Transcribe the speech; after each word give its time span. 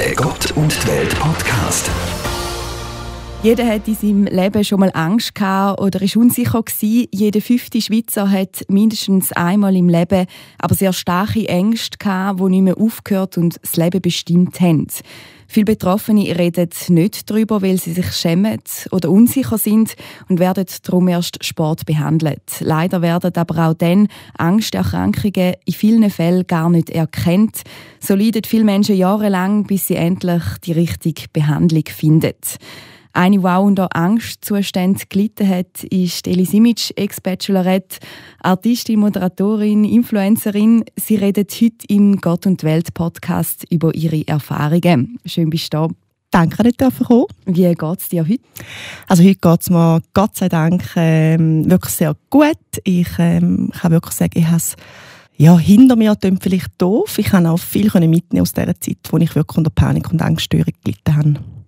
Der 0.00 0.14
Gott 0.14 0.52
und 0.52 0.86
Welt 0.86 1.14
Podcast. 1.18 1.90
Jeder 3.42 3.66
hat 3.66 3.88
in 3.88 3.94
seinem 3.94 4.24
Leben 4.26 4.62
schon 4.64 4.80
mal 4.80 4.90
Angst 4.92 5.34
gehabt 5.34 5.80
oder 5.80 6.02
ist 6.02 6.14
unsicher 6.14 6.62
gewesen. 6.62 7.08
Jeder 7.10 7.40
fünfte 7.40 7.80
Schweizer 7.80 8.30
hat 8.30 8.66
mindestens 8.68 9.32
einmal 9.32 9.74
im 9.76 9.88
Leben 9.88 10.26
aber 10.58 10.74
sehr 10.74 10.92
starke 10.92 11.48
Ängste 11.48 11.96
gehabt, 11.96 12.38
die 12.38 12.50
nicht 12.50 12.62
mehr 12.62 12.76
aufgehört 12.76 13.38
und 13.38 13.58
das 13.62 13.76
Leben 13.76 14.02
bestimmt 14.02 14.60
haben. 14.60 14.88
Viele 15.48 15.64
Betroffene 15.64 16.38
reden 16.38 16.68
nicht 16.90 17.30
darüber, 17.30 17.62
weil 17.62 17.78
sie 17.78 17.94
sich 17.94 18.12
schämen 18.12 18.60
oder 18.90 19.08
unsicher 19.08 19.56
sind 19.56 19.96
und 20.28 20.38
werden 20.38 20.66
darum 20.82 21.08
erst 21.08 21.42
Sport 21.42 21.86
behandelt. 21.86 22.42
Leider 22.60 23.00
werden 23.00 23.32
aber 23.36 23.68
auch 23.68 23.74
dann 23.74 24.08
Angsterkrankungen 24.36 25.54
in 25.64 25.72
vielen 25.72 26.10
Fällen 26.10 26.46
gar 26.46 26.68
nicht 26.68 26.90
erkannt. 26.90 27.62
So 28.00 28.14
leiden 28.14 28.42
viele 28.44 28.64
Menschen 28.64 28.96
jahrelang, 28.96 29.64
bis 29.64 29.86
sie 29.86 29.96
endlich 29.96 30.42
die 30.62 30.72
richtige 30.72 31.24
Behandlung 31.32 31.84
finden. 31.86 32.34
Eine, 33.12 33.38
die 33.38 33.44
auch 33.44 33.64
unter 33.64 33.94
Angstzuständen 33.96 35.02
gelitten 35.08 35.48
hat, 35.48 35.82
ist 35.84 36.28
Eli 36.28 36.44
Simic, 36.44 36.92
Ex-Bachelorette, 36.96 37.98
Artistin, 38.40 39.00
Moderatorin, 39.00 39.84
Influencerin. 39.84 40.84
Sie 40.96 41.16
redet 41.16 41.52
heute 41.60 41.86
im 41.88 42.20
Gott 42.20 42.46
und 42.46 42.62
Welt 42.62 42.94
Podcast 42.94 43.64
über 43.70 43.94
ihre 43.94 44.26
Erfahrungen. 44.28 45.18
Schön 45.24 45.50
bist 45.50 45.74
du 45.74 45.88
da. 45.88 45.88
Danke, 46.30 46.62
dass 46.62 46.94
ich 47.00 47.06
kommen 47.06 47.24
Wie 47.46 47.74
geht 47.74 47.98
es 47.98 48.08
dir 48.08 48.22
heute? 48.22 48.42
Also 49.08 49.24
heute 49.24 49.34
geht 49.34 49.60
es 49.62 49.70
mir 49.70 50.00
Gott 50.14 50.36
sei 50.36 50.48
Dank 50.48 50.84
ähm, 50.94 51.68
wirklich 51.68 51.94
sehr 51.94 52.14
gut. 52.30 52.56
Ich 52.84 53.08
ähm, 53.18 53.70
kann 53.72 53.90
wirklich 53.90 54.14
sagen, 54.14 54.38
ich 54.38 54.46
habe 54.46 54.56
es 54.58 54.76
ja, 55.36 55.58
hinter 55.58 55.96
mir 55.96 56.14
klingt 56.16 56.42
vielleicht 56.42 56.70
doof. 56.76 57.18
Ich 57.18 57.26
kann 57.26 57.46
auch 57.46 57.58
viel 57.58 57.90
mitnehmen 58.06 58.42
aus 58.42 58.52
dieser 58.52 58.78
Zeit, 58.78 58.98
wo 59.10 59.16
ich 59.16 59.34
wirklich 59.34 59.56
unter 59.56 59.70
Panik 59.70 60.12
und 60.12 60.22
Angststörung 60.22 60.74
gelitten 60.84 61.16
habe. 61.16 61.59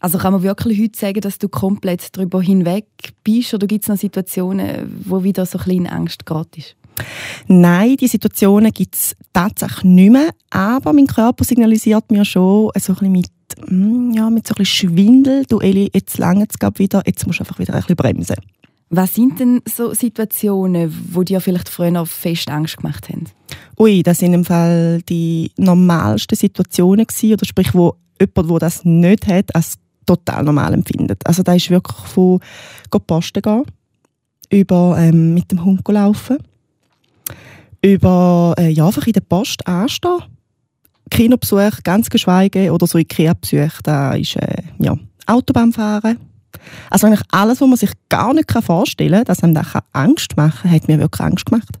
Also 0.00 0.18
kann 0.18 0.32
man 0.32 0.42
wirklich 0.42 0.80
heute 0.80 0.98
sagen, 0.98 1.20
dass 1.20 1.38
du 1.38 1.48
komplett 1.48 2.16
darüber 2.16 2.40
hinweg 2.40 2.86
bist 3.24 3.52
oder 3.54 3.66
gibt 3.66 3.82
es 3.82 3.88
noch 3.88 3.96
Situationen, 3.96 5.02
wo 5.04 5.24
wieder 5.24 5.44
so 5.44 5.58
ein 5.58 5.64
bisschen 5.64 5.86
Angst 5.88 6.24
gerade 6.24 6.48
ist? 6.56 6.76
Nein, 7.46 7.96
die 7.96 8.08
Situationen 8.08 8.72
gibt 8.72 8.94
es 8.94 9.16
tatsächlich 9.32 9.84
nicht 9.84 10.10
mehr, 10.10 10.30
aber 10.50 10.92
mein 10.92 11.06
Körper 11.06 11.44
signalisiert 11.44 12.10
mir 12.10 12.24
schon 12.24 12.70
so 12.76 12.92
ein 12.92 12.98
bisschen 12.98 13.12
mit, 13.12 13.30
hm, 13.66 14.12
ja, 14.12 14.30
mit 14.30 14.46
so 14.46 14.54
ein 14.54 14.58
bisschen 14.58 14.90
Schwindel, 14.90 15.44
du 15.48 15.60
Eli, 15.60 15.90
jetzt 15.92 16.18
lange 16.18 16.46
es 16.48 16.78
wieder, 16.78 17.02
jetzt 17.06 17.26
musst 17.26 17.40
du 17.40 17.42
einfach 17.42 17.58
wieder 17.58 17.74
ein 17.74 17.80
bisschen 17.80 17.96
bremsen. 17.96 18.36
Was 18.90 19.14
sind 19.14 19.38
denn 19.38 19.60
so 19.66 19.92
Situationen, 19.92 20.94
wo 21.12 21.22
dir 21.22 21.40
vielleicht 21.40 21.68
früher 21.68 21.90
noch 21.90 22.08
fest 22.08 22.48
Angst 22.48 22.78
gemacht 22.78 23.08
haben? 23.10 23.24
Ui, 23.78 24.02
das 24.02 24.18
sind 24.18 24.32
im 24.32 24.44
Fall 24.44 25.02
die 25.08 25.52
normalsten 25.56 26.36
Situationen 26.36 27.06
gewesen, 27.06 27.34
oder 27.34 27.44
sprich, 27.44 27.74
wo 27.74 27.96
jemand, 28.20 28.50
der 28.50 28.58
das 28.58 28.84
nicht 28.84 29.26
hat, 29.26 29.54
als 29.54 29.78
total 30.08 30.42
normal 30.42 30.74
empfindet. 30.74 31.24
Also 31.26 31.42
da 31.42 31.54
ist 31.54 31.70
wirklich 31.70 31.96
von 32.08 32.40
Posten 33.06 33.42
gehen, 33.42 33.64
über 34.50 34.96
ähm, 34.98 35.34
mit 35.34 35.50
dem 35.52 35.64
Hund 35.64 35.86
laufen, 35.86 36.38
über 37.82 38.54
äh, 38.58 38.70
ja, 38.70 38.86
einfach 38.86 39.06
in 39.06 39.12
der 39.12 39.20
Post 39.20 39.66
anstehen, 39.66 40.22
Kinobesuch 41.10 41.82
ganz 41.84 42.10
geschweige 42.10 42.72
oder 42.72 42.86
so 42.86 42.98
Ikea-Besuch, 42.98 43.82
da 43.82 44.14
ist 44.14 44.36
äh, 44.36 44.62
ja, 44.78 44.96
Autobahn 45.26 45.72
fahren. 45.72 46.18
Also 46.90 47.06
eigentlich 47.06 47.26
alles, 47.30 47.60
was 47.60 47.68
man 47.68 47.76
sich 47.76 47.92
gar 48.08 48.34
nicht 48.34 48.50
vorstellen 48.50 49.12
kann, 49.12 49.24
dass 49.24 49.42
einem 49.42 49.54
das 49.54 49.68
Angst 49.92 50.36
machen 50.36 50.62
kann, 50.62 50.70
hat 50.70 50.88
mir 50.88 50.98
wirklich 50.98 51.20
Angst 51.20 51.46
gemacht. 51.46 51.78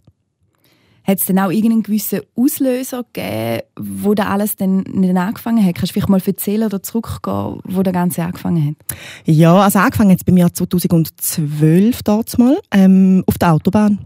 Hat 1.08 1.20
es 1.20 1.24
denn 1.24 1.38
auch 1.38 1.50
irgendeinen 1.50 1.82
gewissen 1.82 2.20
Auslöser 2.36 3.02
gegeben, 3.14 3.62
wo 3.80 4.12
da 4.12 4.24
alles 4.24 4.56
dann 4.56 4.80
nicht 4.80 5.16
angefangen 5.16 5.64
hat? 5.64 5.74
Kannst 5.76 5.90
du 5.90 5.94
vielleicht 5.94 6.10
mal 6.10 6.20
erzählen 6.22 6.66
oder 6.66 6.82
zurückgehen, 6.82 7.60
wo 7.64 7.82
das 7.82 7.94
Ganze 7.94 8.24
angefangen 8.24 8.68
hat? 8.68 8.98
Ja, 9.24 9.56
also 9.56 9.78
angefangen 9.78 10.10
hat 10.10 10.18
es 10.18 10.24
bei 10.24 10.32
mir 10.32 10.52
2012 10.52 12.02
dort 12.02 12.38
mal, 12.38 12.58
ähm, 12.72 13.24
auf 13.26 13.38
der 13.38 13.54
Autobahn. 13.54 14.00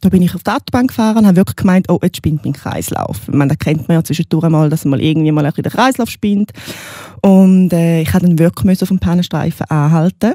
Da 0.00 0.08
bin 0.08 0.22
ich 0.22 0.36
auf 0.36 0.44
der 0.44 0.54
Autobahn 0.54 0.86
gefahren 0.86 1.18
und 1.18 1.26
habe 1.26 1.36
wirklich 1.36 1.56
gemeint, 1.56 1.90
oh, 1.90 1.98
jetzt 2.00 2.18
spinnt 2.18 2.44
mein 2.44 2.52
Kreislauf. 2.52 3.26
Meine, 3.26 3.48
da 3.48 3.56
kennt 3.56 3.88
man 3.88 3.96
ja 3.96 4.04
zwischendurch 4.04 4.48
mal, 4.48 4.70
dass 4.70 4.84
man 4.84 5.00
irgendwie 5.00 5.32
mal 5.32 5.44
ein 5.44 5.50
bisschen 5.50 5.64
den 5.64 5.72
Kreislauf 5.72 6.10
spinnt. 6.10 6.52
Und 7.22 7.72
äh, 7.72 8.02
ich 8.02 8.12
musste 8.12 8.28
dann 8.28 8.38
wirklich 8.38 8.82
auf 8.82 8.88
dem 8.88 9.00
Pannenstreifen 9.00 9.66
anhalten 9.68 10.34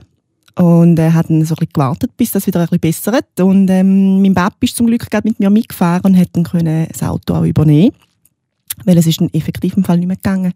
und 0.55 0.97
er 0.97 1.13
hat 1.13 1.29
dann 1.29 1.43
so 1.45 1.53
ein 1.53 1.59
bisschen 1.59 1.73
gewartet, 1.73 2.11
bis 2.17 2.31
das 2.31 2.47
wieder 2.47 2.59
ein 2.59 2.67
bisschen 2.67 2.79
bessert. 2.79 3.39
Und 3.39 3.69
ähm, 3.69 4.21
mein 4.21 4.33
Papa 4.33 4.55
ist 4.61 4.75
zum 4.75 4.87
Glück 4.87 5.09
gerade 5.09 5.27
mit 5.27 5.39
mir 5.39 5.49
mitgefahren 5.49 6.13
und 6.13 6.17
hat 6.17 6.29
dann 6.33 6.43
können 6.43 6.87
das 6.91 7.03
Auto 7.03 7.33
auch 7.35 7.43
übernehmen 7.43 7.91
weil 8.85 8.97
es 8.97 9.07
ist 9.07 9.21
dann 9.21 9.29
effektiv 9.33 9.77
im 9.77 9.83
Fall 9.83 9.97
nicht 9.97 10.07
mehr 10.07 10.15
gegangen. 10.15 10.53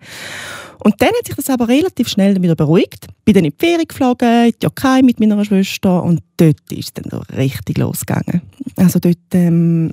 Und 0.83 1.01
dann 1.01 1.09
hat 1.09 1.25
sich 1.25 1.35
das 1.35 1.49
aber 1.49 1.67
relativ 1.67 2.07
schnell 2.07 2.41
wieder 2.41 2.55
beruhigt. 2.55 3.07
Bin 3.23 3.33
dann 3.33 3.45
in 3.45 3.51
die 3.51 3.65
Ferien 3.65 3.87
geflogen, 3.87 4.45
in 4.45 4.51
die 4.51 4.59
Türkei 4.59 5.01
mit 5.01 5.19
meiner 5.19 5.43
Schwester 5.45 6.03
und 6.03 6.21
dort 6.37 6.71
ist 6.71 6.85
es 6.85 6.93
dann 6.93 7.21
richtig 7.35 7.77
losgegangen. 7.77 8.41
Also 8.75 8.99
dort 8.99 9.17
ähm, 9.33 9.91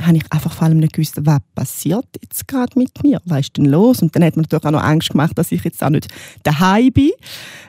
habe 0.00 0.16
ich 0.16 0.24
einfach 0.30 0.52
vor 0.52 0.66
allem 0.66 0.78
nicht 0.78 0.92
gewusst, 0.92 1.14
was 1.24 1.40
passiert 1.54 2.06
jetzt 2.20 2.46
gerade 2.46 2.78
mit 2.78 3.02
mir, 3.02 3.20
was 3.24 3.40
ist 3.40 3.56
denn 3.56 3.64
los? 3.64 4.02
Und 4.02 4.14
dann 4.14 4.24
hat 4.24 4.36
man 4.36 4.42
natürlich 4.42 4.64
auch 4.64 4.70
noch 4.70 4.82
Angst 4.82 5.10
gemacht, 5.10 5.36
dass 5.36 5.52
ich 5.52 5.64
jetzt 5.64 5.82
auch 5.82 5.90
nicht 5.90 6.08
daheim 6.42 6.92
bin, 6.92 7.10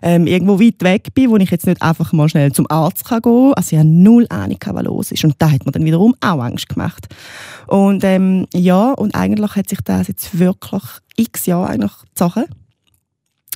ähm, 0.01 0.27
irgendwo 0.27 0.59
weit 0.59 0.81
weg 0.81 1.13
bin, 1.13 1.29
wo 1.29 1.37
ich 1.37 1.49
jetzt 1.49 1.65
nicht 1.65 1.81
einfach 1.81 2.11
mal 2.11 2.27
schnell 2.27 2.51
zum 2.51 2.69
Arzt 2.69 3.05
kann 3.05 3.21
gehen 3.21 3.31
kann. 3.31 3.53
Also 3.53 3.75
ich 3.75 3.79
habe 3.79 3.89
null 3.89 4.25
Ahnung, 4.29 4.57
was 4.65 4.83
los 4.83 5.11
ist. 5.11 5.23
Und 5.23 5.35
da 5.37 5.49
hat 5.49 5.65
man 5.65 5.71
dann 5.71 5.85
wiederum 5.85 6.15
auch 6.19 6.41
Angst 6.41 6.69
gemacht. 6.69 7.07
Und 7.67 8.03
ähm, 8.03 8.47
ja, 8.53 8.91
und 8.91 9.15
eigentlich 9.15 9.55
hat 9.55 9.69
sich 9.69 9.79
das 9.81 10.07
jetzt 10.07 10.37
wirklich 10.37 10.83
x 11.15 11.45
Jahre 11.45 11.67
eigentlich 11.69 11.93
gezogen 12.09 12.45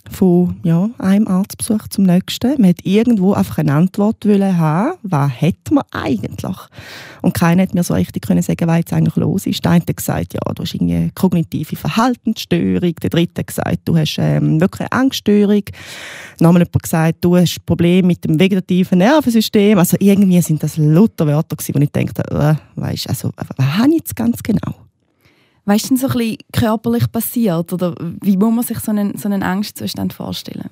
von 0.10 0.60
ja, 0.64 0.90
einem 0.98 1.28
Arztbesuch 1.28 1.88
zum 1.90 2.06
nächsten. 2.06 2.60
Man 2.60 2.70
hat 2.70 2.84
irgendwo 2.84 3.34
einfach 3.34 3.60
eine 3.60 3.74
Antwort 3.74 4.26
haben, 4.26 4.98
was 5.04 5.42
hat 5.42 5.72
man 5.72 5.84
eigentlich? 5.92 6.58
Und 7.22 7.34
keiner 7.34 7.64
hat 7.64 7.74
mir 7.74 7.84
so 7.84 7.94
richtig 7.94 8.24
können 8.24 8.42
sagen, 8.42 8.68
was 8.68 8.78
jetzt 8.78 8.94
eigentlich 8.94 9.16
los 9.16 9.46
ist. 9.46 9.64
Der 9.64 9.72
eine 9.72 9.82
hat 9.82 9.96
gesagt, 9.96 10.34
ja, 10.34 10.54
du 10.54 10.64
hast 10.64 10.80
eine 10.80 11.12
kognitive 11.14 11.76
Verhaltensstörung. 11.76 12.96
Der 12.96 13.10
dritte 13.10 13.40
hat 13.40 13.48
gesagt, 13.48 13.80
du 13.86 13.98
hast 13.98 14.18
ähm, 14.20 14.60
wirklich 14.60 14.92
eine 14.92 15.02
Angststörung. 15.02 15.64
Nochmal 16.40 16.64
jemand 16.64 16.84
gesagt, 16.84 17.18
du 17.22 17.36
hast 17.36 17.66
Probleme 17.66 18.08
mit 18.08 18.24
dem 18.24 18.40
vegetativen 18.40 18.98
Nervensystem. 18.98 19.78
Also 19.78 19.98
irgendwie 20.00 20.42
sind 20.42 20.64
das 20.64 20.78
lauter 20.78 21.28
Wörter 21.28 21.56
gewesen, 21.56 21.76
wo 21.76 21.80
ich 21.80 21.92
dachte, 21.92 22.24
äh, 22.32 22.56
weißt, 22.80 23.10
also, 23.10 23.32
was 23.36 23.78
habe 23.78 23.90
ich 23.90 23.98
jetzt 23.98 24.16
ganz 24.16 24.42
genau? 24.42 24.76
Ist 25.68 25.90
denn 25.90 25.98
so 25.98 26.08
ein 26.08 26.14
bisschen 26.14 26.38
körperlich 26.52 27.12
passiert? 27.12 27.72
Oder 27.72 27.96
wie 28.22 28.38
muss 28.38 28.54
man 28.54 28.64
sich 28.64 28.80
so 28.80 28.92
einen, 28.92 29.18
so 29.18 29.30
einen 29.30 29.44
Angstzustand 29.44 30.14
vorstellen? 30.14 30.70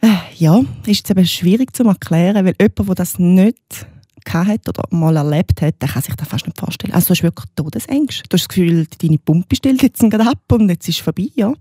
Äh, 0.00 0.16
ja, 0.36 0.60
ist 0.86 1.08
jetzt 1.08 1.10
eben 1.10 1.26
schwierig 1.26 1.76
zu 1.76 1.84
erklären, 1.84 2.46
weil 2.46 2.54
jemand, 2.58 2.88
der 2.88 2.94
das 2.94 3.18
nicht 3.18 3.86
hat 4.28 4.68
oder 4.68 4.84
mal 4.90 5.16
erlebt 5.16 5.60
hat, 5.62 5.80
der 5.80 5.88
kann 5.88 6.02
sich 6.02 6.14
das 6.14 6.28
fast 6.28 6.46
nicht 6.46 6.58
vorstellen. 6.58 6.94
Also 6.94 7.08
du 7.08 7.10
hast 7.10 7.22
wirklich 7.22 7.46
Todesängste. 7.56 8.28
Du 8.28 8.34
hast 8.34 8.44
das 8.44 8.48
Gefühl, 8.48 8.86
deine 9.00 9.18
Pumpe 9.18 9.56
stellt 9.56 9.82
jetzt 9.82 10.00
gerade 10.00 10.28
ab 10.28 10.40
und 10.52 10.68
jetzt 10.68 10.88
ist 10.88 10.96
es 10.98 11.04
vorbei. 11.04 11.28
Ja? 11.34 11.52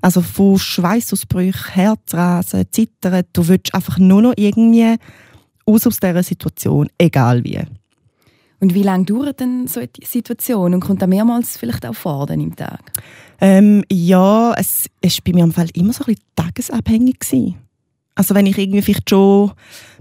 Also 0.00 0.22
von 0.22 0.58
Schweißausbrüchen, 0.58 1.72
Herzrasen, 1.72 2.66
Zittern, 2.70 3.24
du 3.32 3.48
willst 3.48 3.74
einfach 3.74 3.98
nur 3.98 4.22
noch 4.22 4.34
irgendwie 4.36 4.96
aus 5.66 5.86
aus 5.86 5.98
dieser 5.98 6.22
Situation, 6.22 6.88
egal 6.98 7.44
wie. 7.44 7.60
Und 8.60 8.74
wie 8.74 8.82
lange 8.82 9.04
dauert 9.04 9.40
denn 9.40 9.68
so 9.68 9.80
eine 9.80 9.88
Situation 10.04 10.74
und 10.74 10.80
kommt 10.80 11.00
da 11.00 11.06
mehrmals 11.06 11.56
vielleicht 11.56 11.86
auch 11.86 11.94
vor 11.94 12.26
dann 12.26 12.40
im 12.40 12.56
Tag? 12.56 12.80
Ähm, 13.40 13.84
ja, 13.90 14.52
es 14.56 14.86
war 15.00 15.10
bei 15.24 15.32
mir 15.32 15.44
im 15.44 15.52
Fall 15.52 15.68
immer 15.74 15.92
so 15.92 16.04
ein 16.04 16.14
bisschen 16.14 16.24
tagesabhängig. 16.34 17.20
Gewesen. 17.20 17.54
Also 18.18 18.34
wenn 18.34 18.46
ich 18.46 18.58
irgendwie 18.58 18.82
vielleicht 18.82 19.10
schon 19.10 19.52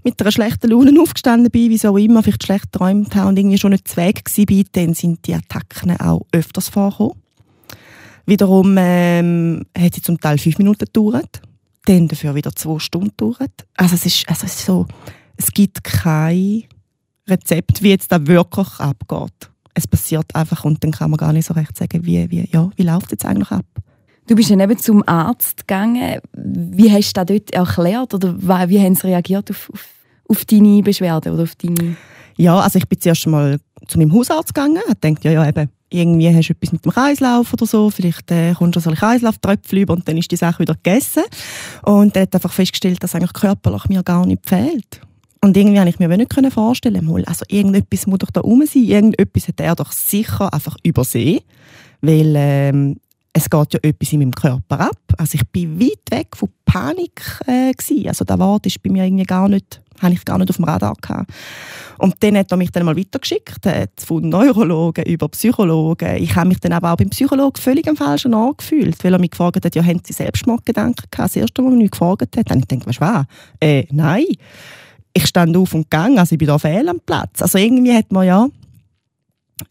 mit 0.04 0.20
einer 0.20 0.32
schlechten 0.32 0.72
Laune 0.72 1.00
aufgestanden 1.00 1.52
bin, 1.52 1.70
wie 1.70 1.88
auch 1.88 1.98
immer, 1.98 2.24
vielleicht 2.24 2.46
schlecht 2.46 2.72
geträumt 2.72 3.14
habe 3.16 3.28
und 3.30 3.38
irgendwie 3.38 3.60
schon 3.60 3.72
nicht 3.72 3.88
zu 3.88 3.98
Weg 3.98 4.24
war, 4.26 4.64
dann 4.72 4.96
sind 4.96 5.28
die 5.28 5.36
Attacken 5.36 5.96
auch 6.00 6.26
öfters 6.32 6.70
vorgekommen. 6.70 7.22
Wiederum 8.26 8.76
ähm, 8.80 9.66
hat 9.78 9.94
sie 9.94 10.02
zum 10.02 10.20
Teil 10.20 10.40
fünf 10.40 10.58
Minuten 10.58 10.86
gedauert, 10.86 11.42
dann 11.86 12.08
dafür 12.08 12.34
wieder 12.34 12.52
zwei 12.56 12.80
Stunden 12.80 13.12
gedauert. 13.16 13.68
Also 13.76 13.94
es 13.94 14.06
ist, 14.08 14.28
also 14.28 14.48
es 14.48 14.56
ist 14.56 14.66
so, 14.66 14.88
es 15.38 15.52
gibt 15.52 15.84
keine 15.84 16.64
Rezept, 17.28 17.82
wie 17.82 17.90
jetzt 17.90 18.12
da 18.12 18.26
wirklich 18.26 18.80
abgeht. 18.80 19.50
Es 19.74 19.88
passiert 19.88 20.34
einfach 20.36 20.64
und 20.66 20.84
dann 20.84 20.92
kann 20.92 21.12
man 21.12 21.18
gar 21.18 21.34
nicht 21.34 21.46
so 21.46 21.54
recht 21.54 21.78
sagen, 21.78 22.06
wie, 22.06 22.30
wie, 22.32 22.50
ja, 22.52 22.70
wie 22.76 22.84
läuft 22.84 23.06
es 23.06 23.12
jetzt 23.12 23.26
eigentlich 23.26 23.52
ab. 23.52 23.66
Du 24.28 24.36
bist 24.36 24.50
ja 24.50 24.60
eben 24.60 24.78
zum 24.78 25.08
Arzt 25.08 25.68
gegangen. 25.68 26.20
Wie 26.34 26.92
hast 26.92 27.16
du 27.16 27.24
das 27.24 27.26
dort 27.28 27.52
erklärt 27.52 28.14
oder 28.14 28.36
wie 28.70 28.80
haben 28.80 28.96
sie 28.96 29.08
reagiert 29.08 29.50
auf, 29.52 29.70
auf, 29.72 29.86
auf 30.28 30.46
deine 30.46 30.82
Beschwerden 30.82 31.34
oder 31.34 31.44
auf 31.44 31.56
deine... 31.56 31.96
Ja, 32.36 32.60
also 32.60 32.78
ich 32.78 32.88
bin 32.88 33.00
zuerst 33.00 33.26
mal 33.28 33.58
zu 33.88 33.98
meinem 33.98 34.14
Hausarzt 34.14 34.54
gegangen 34.54 34.82
und 34.86 35.02
gedacht, 35.02 35.24
ja, 35.24 35.32
ja, 35.32 35.48
eben, 35.48 35.70
irgendwie 35.90 36.36
hast 36.36 36.50
du 36.50 36.54
etwas 36.54 36.72
mit 36.74 36.84
dem 36.84 36.92
Kreislauf 36.92 37.54
oder 37.54 37.66
so, 37.66 37.90
vielleicht 37.90 38.30
äh, 38.32 38.54
kommst 38.54 38.76
du 38.76 38.80
so 38.82 38.90
ein 38.90 38.96
Kreislauftröpfchen 38.96 39.80
über 39.80 39.94
und 39.94 40.08
dann 40.08 40.18
ist 40.18 40.30
die 40.30 40.36
Sache 40.36 40.60
wieder 40.60 40.76
gegessen. 40.76 41.24
Und 41.84 42.16
er 42.16 42.24
hat 42.24 42.36
einfach 42.36 42.52
festgestellt, 42.52 43.02
dass 43.02 43.16
eigentlich 43.16 43.34
körperlich 43.34 43.86
mir 43.88 44.04
gar 44.04 44.26
nicht 44.26 44.48
fehlt. 44.48 45.02
Und 45.48 45.56
irgendwie 45.56 45.78
konnte 45.78 45.90
ich 45.92 46.00
mir 46.00 46.18
nicht 46.18 46.54
vorstellen, 46.54 47.06
mal, 47.06 47.24
also 47.24 47.46
irgendetwas 47.48 48.06
muss 48.06 48.20
doch 48.20 48.32
da 48.32 48.42
rum 48.42 48.66
sein, 48.66 48.84
irgendetwas 48.84 49.48
hat 49.48 49.62
er 49.62 49.76
doch 49.76 49.94
sicher 49.94 50.54
einfach 50.54 50.76
übersehen, 50.84 51.40
weil 52.02 52.34
ähm, 52.36 52.98
es 53.32 53.50
geht 53.50 53.74
ja 53.74 53.80
etwas 53.82 54.12
in 54.12 54.20
meinem 54.20 54.34
Körper 54.34 54.82
ab. 54.82 55.00
Also 55.18 55.36
ich 55.36 55.48
bin 55.48 55.80
weit 55.80 56.02
weg 56.12 56.36
von 56.36 56.50
Panik 56.66 57.22
äh, 57.46 57.72
gewesen. 57.72 58.10
Also 58.10 58.26
der 58.26 58.38
Wort 58.40 58.66
ist 58.66 58.84
bei 58.84 58.90
mir 58.90 59.06
irgendwie 59.06 59.24
gar 59.24 59.48
nicht, 59.48 59.82
habe 60.02 60.16
ich 60.16 60.26
gar 60.26 60.38
nicht 60.38 60.50
auf 60.50 60.58
dem 60.58 60.66
Radar 60.66 60.96
gehabt. 61.02 61.32
Und 61.98 62.16
dann 62.20 62.36
hat 62.36 62.52
er 62.52 62.58
mich 62.58 62.72
dann 62.72 62.84
mal 62.84 62.98
weitergeschickt, 62.98 63.66
äh, 63.68 63.88
von 64.06 64.28
Neurologen 64.28 65.06
über 65.06 65.30
Psychologen. 65.30 66.18
Ich 66.18 66.36
habe 66.36 66.50
mich 66.50 66.60
dann 66.60 66.74
aber 66.74 66.92
auch 66.92 66.98
beim 66.98 67.12
Psychologen 67.12 67.62
völlig 67.62 67.88
am 67.88 67.96
falschen 67.96 68.34
Ort 68.34 68.58
gefühlt, 68.58 69.02
weil 69.02 69.14
er 69.14 69.20
mich 69.20 69.32
gefragt 69.32 69.64
hat, 69.64 69.76
ja, 69.76 69.82
haben 69.82 70.02
Sie 70.04 70.12
Selbstmordgedanken 70.12 71.06
gehabt? 71.10 71.30
Das 71.30 71.38
erste 71.38 71.62
Mal, 71.62 71.70
als 71.70 71.76
er 71.78 71.82
mich 71.84 71.92
gefragt 71.92 72.22
hat, 72.24 72.36
dann 72.36 72.44
habe 72.50 72.60
ich 72.60 72.68
gedacht, 72.68 72.86
weißt 72.86 73.00
du 73.00 73.06
was? 73.06 73.26
Äh, 73.62 73.86
nein. 73.92 74.26
Ich 75.18 75.26
stand 75.26 75.58
auf 75.58 75.74
und 75.74 75.90
gang, 75.90 76.20
also 76.20 76.34
ich 76.34 76.38
bin 76.38 76.48
da 76.48 76.60
fehl 76.60 76.88
am 76.88 77.00
Platz. 77.00 77.42
Also 77.42 77.58
irgendwie 77.58 77.92
hat 77.92 78.12
man 78.12 78.28
ja 78.28 78.48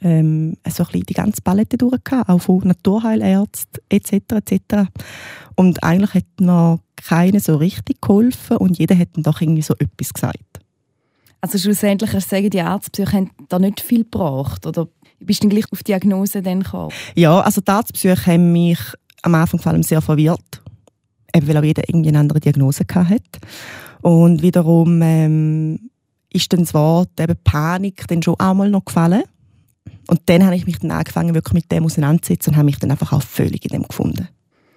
ähm, 0.00 0.56
so 0.68 0.84
ein 0.92 1.02
die 1.02 1.14
ganze 1.14 1.40
Palette 1.40 1.78
durchgehabt, 1.78 2.28
auch 2.28 2.40
von 2.40 2.62
Naturheilärzten 2.64 3.80
etc. 3.88 4.12
etc. 4.44 4.90
Und 5.54 5.84
eigentlich 5.84 6.14
hat 6.14 6.40
noch 6.40 6.80
keiner 6.96 7.38
so 7.38 7.54
richtig 7.54 8.00
geholfen 8.00 8.56
und 8.56 8.76
jeder 8.76 8.98
hat 8.98 9.10
dann 9.12 9.22
doch 9.22 9.40
irgendwie 9.40 9.62
so 9.62 9.74
etwas 9.78 10.12
gesagt. 10.12 10.40
Also 11.40 11.58
schlussendlich 11.58 12.10
du 12.10 12.20
sagen, 12.20 12.50
die 12.50 12.60
Arztpsyche 12.60 13.12
haben 13.12 13.30
da 13.48 13.60
nicht 13.60 13.80
viel 13.80 14.02
gebracht 14.02 14.66
oder 14.66 14.88
bist 15.20 15.44
du 15.44 15.48
dann 15.48 15.56
gleich 15.56 15.70
auf 15.70 15.78
die 15.78 15.92
Diagnose 15.92 16.42
dann 16.42 16.64
gekommen? 16.64 16.92
Ja, 17.14 17.38
also 17.38 17.60
die 17.60 17.70
Arztpsyche 17.70 18.26
haben 18.26 18.50
mich 18.50 18.80
am 19.22 19.36
Anfang 19.36 19.60
vor 19.60 19.70
allem 19.70 19.84
sehr 19.84 20.02
verwirrt, 20.02 20.60
eben 21.32 21.46
weil 21.46 21.56
auch 21.56 21.62
jeder 21.62 21.88
irgendwie 21.88 22.08
eine 22.08 22.18
andere 22.18 22.40
Diagnose 22.40 22.84
hatte. 22.92 23.20
Und 24.02 24.42
wiederum 24.42 25.00
ähm, 25.02 25.90
ist 26.32 26.52
dann 26.52 26.60
das 26.60 26.74
Wort 26.74 27.10
eben 27.18 27.36
Panik 27.44 28.06
dann 28.08 28.22
schon 28.22 28.38
einmal 28.38 28.70
noch 28.70 28.84
gefallen. 28.84 29.24
Und 30.08 30.20
dann 30.26 30.44
habe 30.44 30.54
ich 30.54 30.66
mich 30.66 30.78
dann 30.78 30.92
angefangen, 30.92 31.34
wirklich 31.34 31.54
mit 31.54 31.72
dem 31.72 31.84
auseinanderzusetzen 31.84 32.52
und 32.52 32.56
habe 32.56 32.66
mich 32.66 32.78
dann 32.78 32.90
einfach 32.90 33.12
auch 33.12 33.22
völlig 33.22 33.64
in 33.64 33.70
dem 33.70 33.88
gefunden. 33.88 34.28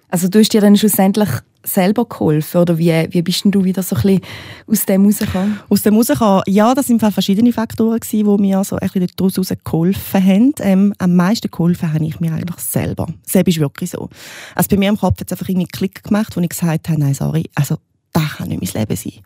Also 0.08 0.28
du 0.28 0.40
hast 0.40 0.52
dir 0.52 0.60
dann 0.60 0.76
schlussendlich 0.76 1.28
selber 1.62 2.06
geholfen 2.06 2.60
oder 2.60 2.78
wie, 2.78 2.90
wie 3.10 3.22
bist 3.22 3.44
denn 3.44 3.52
du 3.52 3.64
wieder 3.64 3.82
so 3.82 3.94
ein 3.94 4.02
bisschen 4.02 4.20
aus 4.66 4.86
dem 4.86 5.04
rausgekommen? 5.04 5.60
Aus 5.68 5.82
dem 5.82 5.94
rausgekommen? 5.94 6.42
Ja, 6.46 6.74
das 6.74 6.86
sind 6.86 7.00
verschiedene 7.00 7.52
Faktoren 7.52 8.00
gewesen, 8.00 8.36
die 8.36 8.42
mir 8.42 8.64
so 8.64 8.76
ein 8.76 8.88
bisschen 8.88 9.06
daraus 9.16 9.52
geholfen 9.64 10.24
haben. 10.24 10.54
Ähm, 10.60 10.94
am 10.98 11.14
meisten 11.14 11.50
geholfen 11.50 11.92
habe 11.92 12.04
ich 12.04 12.18
mir 12.18 12.32
eigentlich 12.32 12.58
selber. 12.58 13.06
Selbst 13.24 13.56
ist 13.56 13.60
wirklich 13.60 13.90
so. 13.90 14.08
Also 14.54 14.68
bei 14.70 14.78
mir 14.78 14.88
im 14.88 14.96
Kopf 14.96 15.20
hat 15.20 15.30
es 15.30 15.32
einfach 15.32 15.48
irgendwie 15.48 15.66
einen 15.66 15.72
Klick 15.72 16.02
gemacht, 16.02 16.36
wo 16.36 16.40
ich 16.40 16.48
gesagt 16.48 16.88
habe, 16.88 16.98
nein, 16.98 17.14
sorry, 17.14 17.44
also 17.54 17.76
das 18.12 18.36
kann 18.36 18.48
nicht 18.48 18.74
mein 18.74 18.82
Leben 18.82 18.96
sein. 18.96 19.22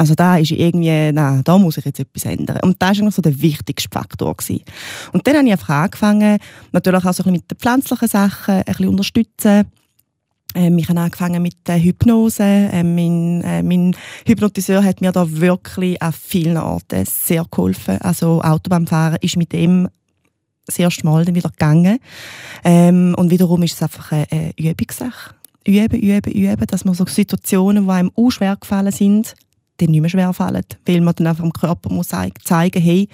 Also 0.00 0.14
da 0.14 0.38
ist 0.38 0.52
irgendwie, 0.52 1.12
nein, 1.12 1.42
da 1.42 1.58
muss 1.58 1.76
ich 1.76 1.84
jetzt 1.84 1.98
etwas 1.98 2.24
ändern. 2.24 2.60
Und 2.62 2.80
das 2.80 2.98
war 2.98 3.02
eigentlich 3.02 3.14
so 3.16 3.22
der 3.22 3.40
wichtigste 3.42 3.88
Faktor. 3.90 4.36
Gewesen. 4.36 4.62
Und 5.12 5.26
dann 5.26 5.36
habe 5.36 5.46
ich 5.46 5.52
einfach 5.52 5.70
angefangen, 5.70 6.38
natürlich 6.70 7.04
auch 7.04 7.12
so 7.12 7.24
ein 7.24 7.32
bisschen 7.32 7.32
mit 7.32 7.50
den 7.50 7.58
pflanzlichen 7.58 8.08
Sachen 8.08 8.54
ein 8.54 8.64
bisschen 8.64 8.88
unterstützen. 8.88 9.64
Ähm, 10.54 10.78
ich 10.78 10.88
habe 10.88 11.00
angefangen 11.00 11.42
mit 11.42 11.56
der 11.66 11.82
Hypnose. 11.82 12.44
Ähm, 12.44 12.94
mein, 12.94 13.42
äh, 13.42 13.62
mein 13.64 13.96
Hypnotiseur 14.24 14.84
hat 14.84 15.00
mir 15.00 15.10
da 15.10 15.28
wirklich 15.28 16.00
an 16.00 16.12
vielen 16.12 16.56
Orten 16.56 17.04
sehr 17.04 17.44
geholfen. 17.50 18.00
Also 18.00 18.40
Autobahnfahren 18.40 19.18
ist 19.20 19.36
mit 19.36 19.52
dem 19.52 19.88
das 20.64 20.78
erste 20.78 21.04
Mal 21.06 21.24
dann 21.24 21.34
wieder 21.34 21.50
gegangen. 21.50 21.98
Ähm, 22.62 23.14
und 23.18 23.30
wiederum 23.30 23.62
ist 23.64 23.74
es 23.74 23.82
einfach 23.82 24.12
eine, 24.12 24.26
eine 24.30 24.52
Übungssache. 24.56 25.34
Üben, 25.68 26.00
üben, 26.00 26.32
üben, 26.32 26.66
dass 26.66 26.84
man 26.84 26.94
so 26.94 27.04
Situationen, 27.04 27.84
die 27.84 27.90
einem 27.90 28.10
auch 28.16 28.30
schwer 28.30 28.56
gefallen 28.56 28.90
sind, 28.90 29.34
dann 29.76 29.90
nicht 29.90 30.00
mehr 30.00 30.10
schwer 30.10 30.32
fallen, 30.32 30.64
weil 30.86 31.00
man 31.02 31.14
dann 31.14 31.26
einfach 31.26 31.44
dem 31.44 31.52
Körper 31.52 31.92
muss 31.92 32.08
zeigen, 32.08 32.80
hey, 32.80 33.08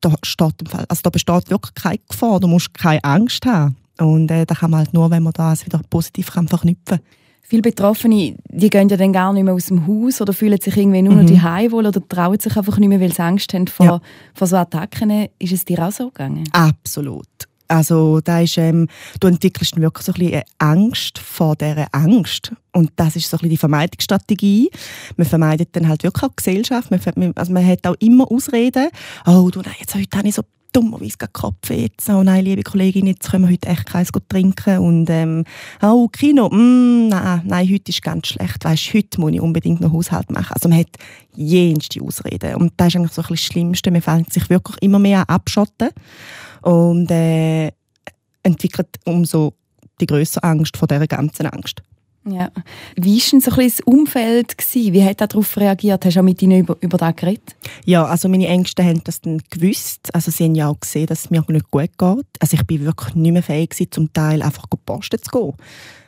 da, 0.00 0.14
steht 0.22 0.60
im 0.60 0.66
Fall, 0.66 0.84
also 0.88 1.00
da 1.02 1.10
besteht 1.10 1.50
wirklich 1.50 1.74
keine 1.74 1.98
Gefahr, 2.08 2.40
du 2.40 2.46
musst 2.46 2.74
keine 2.74 3.02
Angst 3.04 3.46
haben. 3.46 3.76
Und 3.98 4.30
äh, 4.30 4.46
das 4.46 4.58
kann 4.58 4.70
man 4.70 4.80
halt 4.80 4.94
nur, 4.94 5.10
wenn 5.10 5.22
man 5.22 5.32
das 5.32 5.66
wieder 5.66 5.80
positiv 5.90 6.30
kann 6.30 6.46
verknüpfen 6.46 6.84
kann. 6.84 7.00
Viele 7.42 7.62
Betroffene, 7.62 8.36
die 8.50 8.68
gehen 8.68 8.90
ja 8.90 8.96
dann 8.98 9.12
gar 9.14 9.32
nicht 9.32 9.42
mehr 9.42 9.54
aus 9.54 9.66
dem 9.66 9.86
Haus 9.86 10.20
oder 10.20 10.34
fühlen 10.34 10.60
sich 10.60 10.76
irgendwie 10.76 11.00
nur 11.00 11.14
mhm. 11.14 11.20
noch 11.22 11.26
die 11.26 11.72
wohl 11.72 11.86
oder 11.86 12.06
trauen 12.06 12.38
sich 12.38 12.54
einfach 12.54 12.76
nicht 12.76 12.90
mehr, 12.90 13.00
weil 13.00 13.12
sie 13.12 13.22
Angst 13.22 13.54
haben 13.54 13.66
vor, 13.66 13.86
ja. 13.86 14.00
vor 14.34 14.46
so 14.46 14.56
Attacken. 14.56 15.28
Ist 15.38 15.52
es 15.52 15.64
dir 15.64 15.84
auch 15.84 15.90
so 15.90 16.08
gegangen? 16.08 16.44
Absolut. 16.52 17.47
Also 17.68 18.20
da 18.20 18.40
ist, 18.40 18.56
ähm, 18.56 18.88
du 19.20 19.28
entwickelst 19.28 19.78
wirklich 19.78 20.06
so 20.06 20.12
ein 20.12 20.18
bisschen 20.18 20.42
Angst 20.58 21.18
vor 21.18 21.54
dieser 21.54 21.86
Angst. 21.92 22.52
Und 22.72 22.92
das 22.96 23.16
ist 23.16 23.28
so 23.28 23.36
ein 23.36 23.40
bisschen 23.40 23.50
die 23.50 23.56
Vermeidungsstrategie. 23.58 24.70
Man 25.16 25.26
vermeidet 25.26 25.76
dann 25.76 25.88
halt 25.88 26.02
wirklich 26.02 26.24
auch 26.24 26.30
die 26.30 26.36
Gesellschaft. 26.36 26.90
Man, 26.90 27.32
also 27.36 27.52
man 27.52 27.66
hat 27.66 27.86
auch 27.86 27.96
immer 28.00 28.30
Ausreden. 28.30 28.88
Oh, 29.26 29.50
du, 29.50 29.60
nein, 29.60 29.74
jetzt 29.78 29.94
heute 29.94 30.16
habe 30.16 30.28
ich 30.28 30.34
so 30.34 30.42
dummerweise 30.72 31.16
Kopf 31.32 31.70
jetzt. 31.70 32.08
Oh 32.08 32.22
nein, 32.22 32.44
liebe 32.44 32.62
Kollegin, 32.62 33.06
jetzt 33.06 33.30
können 33.30 33.44
wir 33.44 33.52
heute 33.52 33.68
echt 33.68 33.86
keins 33.86 34.10
trinken. 34.28 34.78
Und 34.78 35.10
ähm, 35.10 35.44
oh, 35.82 36.08
Kino, 36.08 36.48
mm, 36.48 37.08
nein, 37.08 37.42
nein, 37.44 37.68
heute 37.70 37.90
ist 37.90 38.02
ganz 38.02 38.28
schlecht. 38.28 38.64
Weißt, 38.64 38.94
heute 38.94 39.20
muss 39.20 39.32
ich 39.32 39.40
unbedingt 39.40 39.80
noch 39.80 39.92
Haushalt 39.92 40.30
machen. 40.30 40.52
Also 40.54 40.68
man 40.68 40.78
hat 40.78 40.88
jenste 41.34 42.02
Ausreden. 42.02 42.56
Und 42.56 42.72
das 42.76 42.88
ist 42.88 42.96
eigentlich 42.96 43.12
so 43.12 43.22
ein 43.22 43.28
bisschen 43.28 43.36
das 43.36 43.44
Schlimmste. 43.44 43.90
Man 43.90 44.02
fängt 44.02 44.32
sich 44.32 44.48
wirklich 44.50 44.76
immer 44.80 44.98
mehr 44.98 45.20
an 45.20 45.36
abschotten 45.36 45.90
und 46.62 47.10
äh, 47.10 47.70
entwickelt 48.42 48.88
umso 49.04 49.54
die 50.00 50.06
größere 50.06 50.44
Angst 50.44 50.76
vor 50.76 50.88
dieser 50.88 51.06
ganzen 51.06 51.46
Angst. 51.46 51.82
Ja. 52.30 52.50
Wie 52.96 53.16
war 53.16 53.30
denn 53.30 53.40
so 53.40 53.50
ein 53.52 53.68
das 53.68 53.80
Umfeld? 53.80 54.58
Gewesen? 54.58 54.92
Wie 54.92 55.04
hat 55.04 55.20
er 55.20 55.28
darauf 55.28 55.56
reagiert? 55.56 56.04
Hast 56.04 56.16
du 56.16 56.20
auch 56.20 56.24
mit 56.24 56.42
ihnen 56.42 56.60
über, 56.60 56.76
über 56.80 56.98
das 56.98 57.16
geredet? 57.16 57.56
Ja, 57.84 58.04
also 58.04 58.28
meine 58.28 58.46
Ängste 58.48 58.84
haben 58.84 59.02
das 59.04 59.20
dann 59.20 59.40
gewusst. 59.50 60.14
Also 60.14 60.30
sie 60.30 60.44
haben 60.44 60.54
ja 60.54 60.68
auch 60.68 60.80
gesehen, 60.80 61.06
dass 61.06 61.20
es 61.20 61.30
mir 61.30 61.42
nicht 61.48 61.70
gut 61.70 61.90
geht. 61.96 62.26
Also 62.40 62.54
ich 62.54 62.66
bin 62.66 62.84
wirklich 62.84 63.14
nicht 63.14 63.32
mehr 63.32 63.42
fähig 63.42 63.70
gewesen, 63.70 63.92
zum 63.92 64.12
Teil 64.12 64.42
einfach 64.42 64.66
posten 64.84 65.22
zu 65.22 65.30
gehen. 65.30 65.54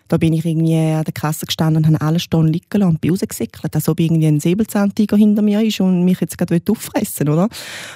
Da 0.08 0.16
bin 0.16 0.32
ich 0.32 0.44
irgendwie 0.44 0.76
an 0.76 1.04
der 1.04 1.14
Kasse 1.14 1.46
gestanden 1.46 1.84
und 1.84 1.94
habe 1.94 2.04
alle 2.04 2.18
Stunden 2.18 2.52
liegen 2.52 2.66
lassen 2.72 2.90
und 2.90 3.00
bin 3.00 3.12
rausgesickelt, 3.12 3.74
als 3.74 3.88
ob 3.88 4.00
irgendwie 4.00 4.26
ein 4.26 4.40
Säbelzahntiger 4.40 5.16
hinter 5.16 5.40
mir 5.40 5.62
ist 5.62 5.80
und 5.80 6.04
mich 6.04 6.20
jetzt 6.20 6.36
gerade 6.36 6.60
auffressen 6.68 7.28
oder? 7.28 7.48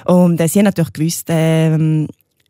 Und 0.05 0.41
äh, 0.41 0.47
sie 0.47 0.61
haben 0.61 0.67
natürlich 0.67 0.93
gewusst, 0.93 1.27
ähm, 1.29 2.07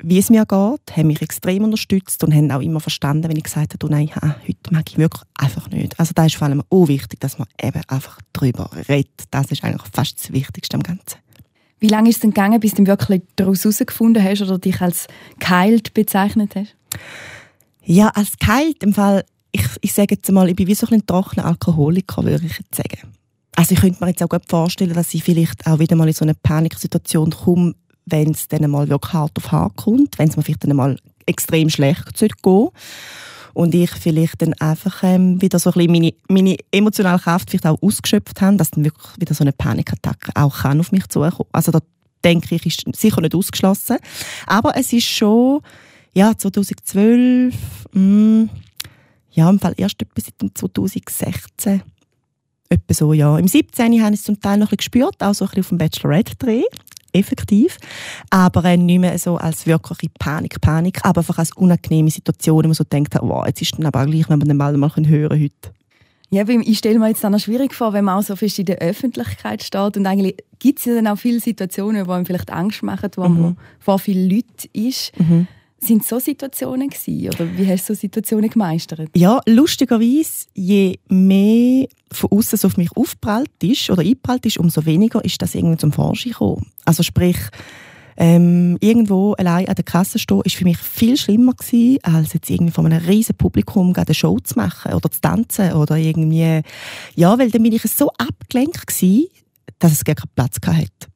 wie 0.06 0.18
es 0.18 0.30
mir 0.30 0.44
geht, 0.44 0.96
haben 0.96 1.06
mich 1.06 1.22
extrem 1.22 1.64
unterstützt 1.64 2.22
und 2.24 2.34
haben 2.34 2.50
auch 2.50 2.60
immer 2.60 2.80
verstanden, 2.80 3.28
wenn 3.28 3.36
ich 3.36 3.44
gesagt 3.44 3.72
habe, 3.74 3.86
oh 3.86 3.88
nein, 3.88 4.10
heute 4.14 4.72
mag 4.72 4.84
ich 4.88 4.98
wirklich 4.98 5.22
einfach 5.34 5.70
nicht. 5.70 5.98
Also 5.98 6.12
da 6.14 6.26
ist 6.26 6.36
vor 6.36 6.46
allem 6.46 6.62
auch 6.68 6.88
wichtig, 6.88 7.20
dass 7.20 7.38
man 7.38 7.48
eben 7.62 7.80
einfach 7.88 8.18
darüber 8.32 8.70
redet. 8.88 9.24
Das 9.30 9.50
ist 9.50 9.64
eigentlich 9.64 9.90
fast 9.92 10.20
das 10.20 10.32
Wichtigste 10.32 10.76
am 10.76 10.82
Ganzen. 10.82 11.18
Wie 11.80 11.88
lange 11.88 12.08
ist 12.08 12.16
es 12.16 12.20
denn 12.20 12.30
gegangen, 12.30 12.60
bis 12.60 12.74
du 12.74 12.86
wirklich 12.86 13.22
daraus 13.36 13.64
herausgefunden 13.64 14.22
hast 14.22 14.42
oder 14.42 14.58
dich 14.58 14.80
als 14.80 15.06
geheilt 15.38 15.94
bezeichnet 15.94 16.54
hast? 16.54 16.76
Ja, 17.84 18.08
als 18.08 18.38
geheilt 18.38 18.82
im 18.82 18.94
Fall, 18.94 19.24
ich, 19.52 19.66
ich 19.80 19.92
sage 19.92 20.14
jetzt 20.14 20.30
mal, 20.30 20.48
ich 20.48 20.56
bin 20.56 20.66
wie 20.66 20.74
so 20.74 20.86
ein 20.90 21.04
trockener 21.06 21.46
Alkoholiker, 21.46 22.24
würde 22.24 22.46
ich 22.46 22.58
jetzt 22.58 22.74
sagen. 22.74 23.12
Also 23.56 23.74
ich 23.74 23.80
könnte 23.80 24.02
mir 24.02 24.10
jetzt 24.10 24.22
auch 24.22 24.28
gut 24.28 24.48
vorstellen, 24.48 24.94
dass 24.94 25.14
ich 25.14 25.22
vielleicht 25.22 25.66
auch 25.66 25.78
wieder 25.78 25.96
mal 25.96 26.08
in 26.08 26.14
so 26.14 26.24
eine 26.24 26.34
Paniksituation 26.34 27.30
komme, 27.30 27.74
wenn 28.06 28.30
es 28.30 28.48
dann 28.48 28.70
mal 28.70 28.88
wirklich 28.88 29.12
hart 29.12 29.32
auf 29.36 29.52
hart 29.52 29.76
kommt, 29.76 30.18
wenn 30.18 30.28
es 30.28 30.36
mir 30.36 30.42
vielleicht 30.42 30.64
dann 30.64 30.76
mal 30.76 30.96
extrem 31.26 31.70
schlecht 31.70 32.18
geht 32.18 32.72
und 33.54 33.74
ich 33.74 33.90
vielleicht 33.90 34.42
dann 34.42 34.52
einfach 34.54 35.02
ähm, 35.02 35.40
wieder 35.40 35.58
so 35.58 35.70
ein 35.70 35.74
bisschen 35.74 35.92
meine, 35.92 36.12
meine 36.28 36.56
emotionale 36.70 37.18
Kraft 37.18 37.50
vielleicht 37.50 37.66
auch 37.66 37.80
ausgeschöpft 37.80 38.40
habe, 38.40 38.56
dass 38.56 38.72
dann 38.72 38.84
wirklich 38.84 39.08
wieder 39.18 39.34
so 39.34 39.44
eine 39.44 39.52
Panikattacke 39.52 40.32
auch 40.34 40.58
kann 40.58 40.80
auf 40.80 40.92
mich 40.92 41.06
zukommen. 41.08 41.48
Also 41.52 41.70
da 41.70 41.78
denke 42.24 42.54
ich, 42.54 42.66
ist 42.66 42.84
sicher 42.96 43.20
nicht 43.20 43.34
ausgeschlossen. 43.34 43.98
Aber 44.46 44.76
es 44.76 44.92
ist 44.92 45.06
schon, 45.06 45.60
ja, 46.14 46.36
2012, 46.36 47.54
mh, 47.92 48.00
mm, 48.00 48.50
ja, 49.30 49.50
im 49.50 49.58
Fall 49.58 49.74
erst 49.76 50.00
etwa 50.00 50.20
seit 50.20 50.52
2016, 50.54 51.82
etwa 52.68 52.94
so, 52.94 53.12
ja. 53.12 53.38
Im 53.38 53.48
17. 53.48 54.02
habe 54.02 54.14
ich 54.14 54.20
es 54.20 54.26
zum 54.26 54.40
Teil 54.40 54.58
noch 54.58 54.66
ein 54.66 54.76
bisschen 54.76 54.92
gespürt, 54.92 55.22
auch 55.22 55.34
so 55.34 55.44
ein 55.44 55.48
bisschen 55.48 55.62
auf 55.62 55.68
dem 55.68 55.78
Bachelorette-Dreh 55.78 56.62
effektiv, 57.14 57.78
aber 58.30 58.64
äh, 58.64 58.76
nicht 58.76 58.98
mehr 58.98 59.18
so 59.18 59.36
als 59.36 59.66
wirkliche 59.66 60.12
Panik, 60.18 60.60
Panik, 60.60 61.00
aber 61.04 61.20
einfach 61.20 61.38
als 61.38 61.52
unangenehme 61.56 62.10
Situation, 62.10 62.64
wo 62.64 62.68
man 62.68 62.74
so 62.74 62.84
denkt, 62.84 63.14
wow, 63.20 63.46
jetzt 63.46 63.62
ist 63.62 63.78
dann 63.78 63.86
aber 63.86 64.02
auch 64.02 64.06
gleich, 64.06 64.28
wenn 64.28 64.38
man 64.38 64.48
den 64.48 64.56
mal 64.56 64.74
hören 64.74 65.40
heute. 65.40 65.72
Ja, 66.30 66.48
ich 66.48 66.78
stelle 66.78 66.98
mir 66.98 67.08
jetzt 67.08 67.22
dann 67.22 67.34
auch 67.34 67.38
schwierig 67.38 67.74
vor, 67.74 67.92
wenn 67.92 68.04
man 68.04 68.18
auch 68.18 68.22
so 68.22 68.34
fest 68.34 68.58
in 68.58 68.64
der 68.66 68.78
Öffentlichkeit 68.78 69.62
steht 69.62 69.96
und 69.96 70.04
eigentlich 70.04 70.36
gibt 70.58 70.80
es 70.80 70.84
ja 70.84 70.94
dann 70.94 71.06
auch 71.06 71.16
viele 71.16 71.38
Situationen, 71.38 72.06
wo 72.06 72.10
man 72.10 72.26
vielleicht 72.26 72.50
Angst 72.50 72.82
macht, 72.82 73.16
wo 73.16 73.28
mhm. 73.28 73.40
man 73.40 73.56
vor 73.78 74.00
vielen 74.00 74.28
Leuten 74.28 74.68
ist. 74.72 75.12
Mhm. 75.18 75.46
Sind 75.84 76.04
so 76.04 76.18
Situationen 76.18 76.88
gewesen, 76.88 77.28
oder 77.28 77.58
wie 77.58 77.66
hast 77.66 77.88
du 77.88 77.94
so 77.94 78.00
Situationen 78.00 78.48
gemeistert? 78.48 79.10
Ja, 79.14 79.40
lustigerweise, 79.46 80.46
je 80.54 80.98
mehr 81.08 81.86
von 82.10 82.30
außen 82.30 82.58
auf 82.64 82.76
mich 82.76 82.90
aufprallt 82.96 83.50
ist 83.62 83.90
oder 83.90 84.02
einprallt 84.02 84.46
ist, 84.46 84.58
umso 84.58 84.86
weniger 84.86 85.24
ist 85.24 85.42
das 85.42 85.54
irgendwie 85.54 85.76
zum 85.76 85.92
Vorschein 85.92 86.32
gekommen. 86.32 86.66
Also 86.84 87.02
sprich, 87.02 87.36
ähm, 88.16 88.76
irgendwo 88.80 89.32
allein 89.32 89.68
an 89.68 89.74
der 89.74 89.84
Kasse 89.84 90.18
stehen, 90.18 90.42
ist 90.44 90.56
für 90.56 90.64
mich 90.64 90.78
viel 90.78 91.16
schlimmer 91.16 91.52
gewesen, 91.52 91.98
als 92.02 92.32
jetzt 92.32 92.48
irgendwie 92.48 92.72
von 92.72 92.86
einem 92.86 93.04
riesen 93.04 93.36
Publikum 93.36 93.92
eine 93.94 94.14
Show 94.14 94.38
zu 94.38 94.54
machen 94.56 94.94
oder 94.94 95.10
zu 95.10 95.20
tanzen 95.20 95.72
oder 95.72 95.96
irgendwie, 95.96 96.62
ja, 97.14 97.38
weil 97.38 97.50
dann 97.50 97.62
bin 97.62 97.72
ich 97.72 97.82
so 97.82 98.10
abgelenkt 98.18 98.86
gewesen, 98.86 99.26
dass 99.78 99.92
es 99.92 100.04
gar 100.04 100.14
keinen 100.14 100.30
Platz 100.34 100.56
hatte. 100.64 101.13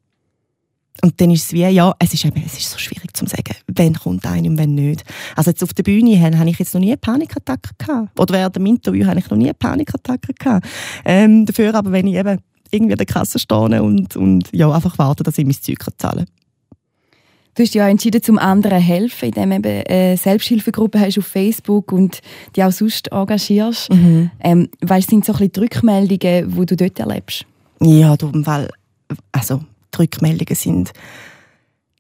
Und 1.02 1.21
dann 1.21 1.31
ist 1.31 1.47
es 1.47 1.52
wie, 1.52 1.67
ja, 1.67 1.95
es 1.99 2.14
ist 2.14 2.25
eben, 2.25 2.43
es 2.45 2.59
ist 2.59 2.71
so 2.71 2.78
schwierig 2.78 3.17
zu 3.17 3.26
sagen, 3.26 3.55
wenn 3.67 3.95
kommt 3.95 4.26
einer 4.26 4.49
und 4.49 4.59
wenn 4.59 4.75
nicht. 4.75 5.05
Also 5.37 5.50
jetzt 5.50 5.62
auf 5.62 5.73
der 5.73 5.83
Bühne 5.83 6.21
habe 6.21 6.50
ich 6.50 6.59
jetzt 6.59 6.75
noch 6.75 6.81
nie 6.81 6.88
eine 6.88 6.97
Panikattacke 6.97 7.71
gehabt. 7.78 8.19
Oder 8.19 8.35
während 8.35 8.57
dem 8.57 8.67
Interview 8.67 9.07
habe 9.07 9.19
ich 9.19 9.31
noch 9.31 9.37
nie 9.37 9.47
eine 9.47 9.55
Panikattacke 9.55 10.35
gehabt. 10.35 10.67
Ähm, 11.05 11.47
dafür 11.47 11.75
aber, 11.75 11.93
wenn 11.93 12.07
ich 12.07 12.14
eben 12.14 12.38
irgendwie 12.71 12.93
an 12.93 12.99
der 12.99 13.07
Kasse 13.07 13.38
stehe 13.38 13.83
und, 13.83 14.17
und 14.17 14.49
ja, 14.52 14.71
einfach 14.71 14.99
warte, 14.99 15.23
dass 15.23 15.38
ich 15.38 15.45
mein 15.45 15.55
Zeug 15.55 15.78
zahlen 15.97 16.26
kann. 16.26 16.35
Du 17.55 17.64
hast 17.64 17.75
ja 17.75 17.88
entschieden, 17.88 18.23
zum 18.23 18.38
anderen 18.38 18.81
helfen, 18.81 19.31
indem 19.31 19.50
du 19.50 19.57
eben 19.57 19.87
eine 19.88 20.17
Selbsthilfegruppe 20.17 21.00
hast 21.00 21.19
auf 21.19 21.26
Facebook 21.26 21.90
und 21.90 22.21
die 22.55 22.62
auch 22.62 22.71
sonst 22.71 23.11
engagierst. 23.11 23.93
Mhm. 23.93 24.31
Ähm, 24.38 24.69
weißt, 24.81 25.11
sind 25.11 25.25
so 25.25 25.33
ein 25.33 25.38
bisschen 25.38 25.52
die 25.52 25.61
Rückmeldungen, 25.61 26.55
die 26.57 26.67
du 26.67 26.76
dort 26.76 27.00
erlebst? 27.00 27.47
Ja, 27.81 28.17
du, 28.17 28.31
weil, 28.33 28.69
also 29.33 29.62
die 29.95 29.99
Rückmeldungen 29.99 30.54
sind 30.54 30.92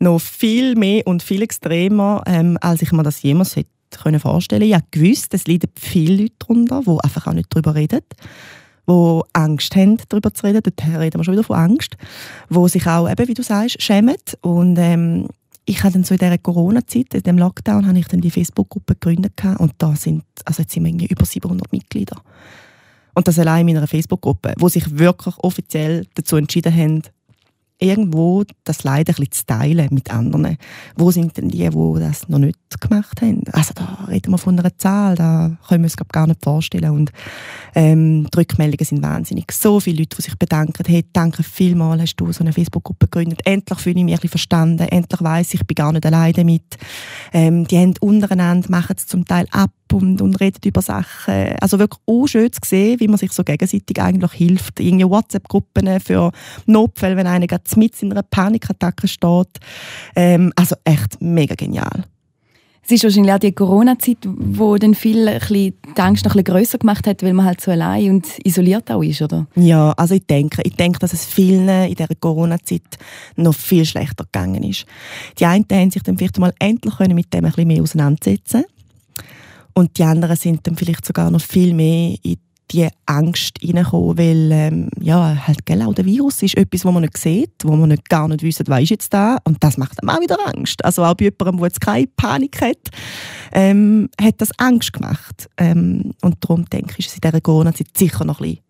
noch 0.00 0.20
viel 0.20 0.76
mehr 0.76 1.06
und 1.06 1.22
viel 1.22 1.42
extremer, 1.42 2.22
ähm, 2.26 2.58
als 2.60 2.82
ich 2.82 2.92
mir 2.92 3.02
das 3.02 3.22
jemals 3.22 3.56
hätte 3.56 3.70
können 3.90 4.20
vorstellen. 4.20 4.62
Ich 4.62 4.74
habe 4.74 4.84
gewusst, 4.90 5.32
es 5.34 5.46
leiden 5.46 5.70
viele 5.76 6.22
Leute 6.22 6.34
darunter, 6.38 6.82
die 6.82 7.04
einfach 7.04 7.26
auch 7.26 7.32
nicht 7.32 7.48
darüber 7.50 7.74
reden, 7.74 8.00
die 8.88 9.20
Angst 9.32 9.74
haben, 9.76 9.98
darüber 10.08 10.32
zu 10.32 10.46
reden. 10.46 10.60
Dort 10.62 11.00
reden 11.00 11.18
wir 11.18 11.24
schon 11.24 11.34
wieder 11.34 11.44
von 11.44 11.56
Angst. 11.56 11.96
Die 12.50 12.68
sich 12.68 12.86
auch, 12.86 13.08
eben, 13.08 13.28
wie 13.28 13.34
du 13.34 13.42
sagst, 13.42 13.80
schämen. 13.82 14.16
Und 14.40 14.78
ähm, 14.78 15.28
ich 15.64 15.82
habe 15.82 15.92
dann 15.92 16.04
so 16.04 16.14
in 16.14 16.18
dieser 16.18 16.38
Corona-Zeit, 16.38 17.14
in 17.14 17.22
dem 17.22 17.38
Lockdown, 17.38 17.86
habe 17.86 17.98
ich 17.98 18.08
dann 18.08 18.20
die 18.20 18.30
Facebook-Gruppe 18.30 18.94
gegründet 18.94 19.34
und 19.58 19.72
da 19.78 19.94
sind, 19.96 20.24
also 20.44 20.62
jetzt 20.62 20.72
sind 20.72 20.84
wir 20.84 20.88
irgendwie 20.88 21.08
über 21.08 21.26
700 21.26 21.70
Mitglieder. 21.72 22.16
Und 23.14 23.28
das 23.28 23.38
allein 23.38 23.68
in 23.68 23.74
meiner 23.74 23.86
Facebook-Gruppe, 23.86 24.54
wo 24.58 24.68
sich 24.68 24.98
wirklich 24.98 25.36
offiziell 25.38 26.06
dazu 26.14 26.36
entschieden 26.36 26.74
haben, 26.74 27.02
irgendwo 27.78 28.44
das 28.64 28.82
Leid 28.82 29.08
ein 29.08 29.14
bisschen 29.14 29.32
zu 29.32 29.46
teilen 29.46 29.88
mit 29.92 30.12
anderen. 30.12 30.58
Wo 30.96 31.10
sind 31.10 31.36
denn 31.36 31.48
die, 31.48 31.68
die 31.68 32.00
das 32.00 32.28
noch 32.28 32.38
nicht 32.38 32.58
gemacht 32.80 33.22
haben? 33.22 33.42
Also 33.52 33.72
da 33.74 34.06
reden 34.08 34.32
wir 34.32 34.38
von 34.38 34.58
einer 34.58 34.76
Zahl, 34.76 35.14
da 35.14 35.56
können 35.68 35.84
wir 35.84 35.86
uns 35.86 35.96
gar 35.96 36.26
nicht 36.26 36.42
vorstellen. 36.42 36.90
Und 36.90 37.12
ähm, 37.74 38.26
die 38.32 38.38
Rückmeldungen 38.38 38.84
sind 38.84 39.02
wahnsinnig. 39.02 39.52
So 39.52 39.78
viele 39.78 39.98
Leute, 39.98 40.16
die 40.16 40.22
sich 40.22 40.36
bedanken, 40.36 40.84
hey, 40.86 41.04
danke 41.12 41.42
vielmals, 41.42 42.02
hast 42.02 42.16
du 42.16 42.32
so 42.32 42.40
eine 42.40 42.52
Facebook-Gruppe 42.52 43.06
gegründet. 43.06 43.40
Endlich 43.44 43.78
fühle 43.78 43.98
ich 43.98 44.04
mich 44.04 44.14
ein 44.14 44.16
bisschen 44.16 44.30
verstanden. 44.30 44.88
Endlich 44.88 45.22
weiss 45.22 45.54
ich, 45.54 45.60
ich 45.60 45.66
bin 45.66 45.74
gar 45.76 45.92
nicht 45.92 46.04
alleine 46.04 46.32
damit. 46.32 46.76
Ähm, 47.32 47.66
die 47.66 47.78
haben 47.78 47.94
untereinander, 48.00 48.70
machen 48.70 48.96
es 48.96 49.06
zum 49.06 49.24
Teil 49.24 49.46
ab 49.50 49.70
und, 49.92 50.20
und 50.20 50.40
redet 50.40 50.64
über 50.66 50.82
Sachen. 50.82 51.56
Also 51.60 51.78
wirklich 51.78 52.00
auch 52.06 52.26
schön 52.26 52.52
zu 52.52 52.60
sehen, 52.64 53.00
wie 53.00 53.08
man 53.08 53.18
sich 53.18 53.32
so 53.32 53.44
gegenseitig 53.44 54.00
eigentlich 54.00 54.32
hilft. 54.32 54.80
Irgendwie 54.80 55.08
WhatsApp-Gruppen 55.08 56.00
für 56.00 56.32
Notfälle, 56.66 57.16
wenn 57.16 57.26
einer 57.26 57.46
mit 57.76 58.02
in 58.02 58.12
einer 58.12 58.22
Panikattacke 58.22 59.08
steht. 59.08 59.48
Ähm, 60.16 60.52
also 60.56 60.76
echt 60.84 61.20
mega 61.20 61.54
genial. 61.54 62.04
Es 62.90 62.92
ist 62.92 63.04
wahrscheinlich 63.04 63.34
auch 63.34 63.38
die 63.38 63.52
Corona-Zeit, 63.52 64.16
wo 64.24 64.78
dann 64.78 64.94
viel 64.94 65.28
ein 65.28 65.38
bisschen 65.40 65.74
die 65.94 66.00
Angst 66.00 66.24
noch 66.24 66.34
ein 66.34 66.42
bisschen 66.42 66.56
grösser 66.56 66.78
gemacht 66.78 67.06
hat, 67.06 67.22
weil 67.22 67.34
man 67.34 67.44
halt 67.44 67.60
so 67.60 67.70
allein 67.70 68.12
und 68.12 68.26
isoliert 68.44 68.90
auch 68.90 69.02
ist, 69.02 69.20
oder? 69.20 69.46
Ja, 69.56 69.92
also 69.92 70.14
ich 70.14 70.24
denke, 70.24 70.62
ich 70.64 70.74
denke, 70.74 70.98
dass 70.98 71.12
es 71.12 71.26
vielen 71.26 71.68
in 71.68 71.94
dieser 71.94 72.14
Corona-Zeit 72.18 72.98
noch 73.36 73.54
viel 73.54 73.84
schlechter 73.84 74.24
gegangen 74.24 74.62
ist. 74.62 74.86
Die 75.38 75.44
einen 75.44 75.66
haben 75.70 75.90
sich 75.90 76.02
dann 76.02 76.16
vielleicht 76.16 76.38
mal 76.38 76.54
endlich 76.58 76.98
mit 76.98 77.34
dem 77.34 77.44
ein 77.44 77.50
bisschen 77.50 77.68
mehr 77.68 77.82
auseinandersetzen 77.82 78.64
und 79.74 79.98
die 79.98 80.04
anderen 80.04 80.36
sind 80.36 80.66
dann 80.66 80.76
vielleicht 80.76 81.04
sogar 81.04 81.30
noch 81.30 81.42
viel 81.42 81.74
mehr 81.74 82.16
in 82.22 82.38
die 82.70 82.88
Angst 83.06 83.58
reinkommen, 83.62 84.18
weil 84.18 84.50
ähm, 84.52 84.90
ja, 85.00 85.46
halt, 85.46 85.64
gell, 85.64 85.82
auch 85.82 85.94
der 85.94 86.04
Virus 86.04 86.42
ist 86.42 86.56
etwas, 86.56 86.84
wo 86.84 86.92
man 86.92 87.02
nicht 87.02 87.16
sieht, 87.16 87.52
wo 87.64 87.74
man 87.76 87.88
nicht, 87.88 88.08
gar 88.08 88.28
nicht 88.28 88.42
wissen, 88.42 88.66
was 88.68 88.82
ist 88.82 88.90
jetzt 88.90 89.14
da 89.14 89.38
und 89.44 89.62
das 89.64 89.78
macht 89.78 90.02
einem 90.02 90.10
auch 90.10 90.20
wieder 90.20 90.36
Angst. 90.46 90.84
Also 90.84 91.04
auch 91.04 91.14
bei 91.14 91.26
jemandem, 91.26 91.56
der 91.58 91.66
jetzt 91.66 91.80
keine 91.80 92.06
Panik 92.08 92.60
hat, 92.60 92.90
ähm, 93.52 94.08
hat 94.20 94.40
das 94.40 94.50
Angst 94.58 94.92
gemacht. 94.92 95.48
Ähm, 95.56 96.12
und 96.22 96.36
darum 96.40 96.64
denke 96.66 96.94
ich, 96.98 97.06
ist 97.06 97.08
es 97.08 97.14
in 97.14 97.22
dieser 97.22 97.40
Corona-Zeit 97.40 97.96
sicher 97.96 98.24
noch 98.24 98.40
ein 98.40 98.44
bisschen, 98.44 98.60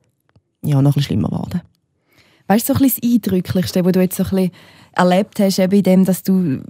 ja, 0.64 0.76
noch 0.76 0.90
ein 0.90 0.94
bisschen 0.94 1.02
schlimmer 1.02 1.28
geworden. 1.28 1.62
Weißt 2.46 2.68
du, 2.68 2.72
so 2.72 2.78
ein 2.78 2.82
bisschen 2.82 3.00
das 3.02 3.12
Eindrücklichste, 3.12 3.84
was 3.84 3.92
du 3.92 4.00
jetzt 4.00 4.16
so 4.16 4.24
ein 4.24 4.30
bisschen 4.30 4.52
erlebt 4.92 5.38
hast, 5.38 5.58
eben 5.58 5.76
in 5.76 5.82
dem, 5.82 6.04
dass 6.04 6.22
du 6.22 6.62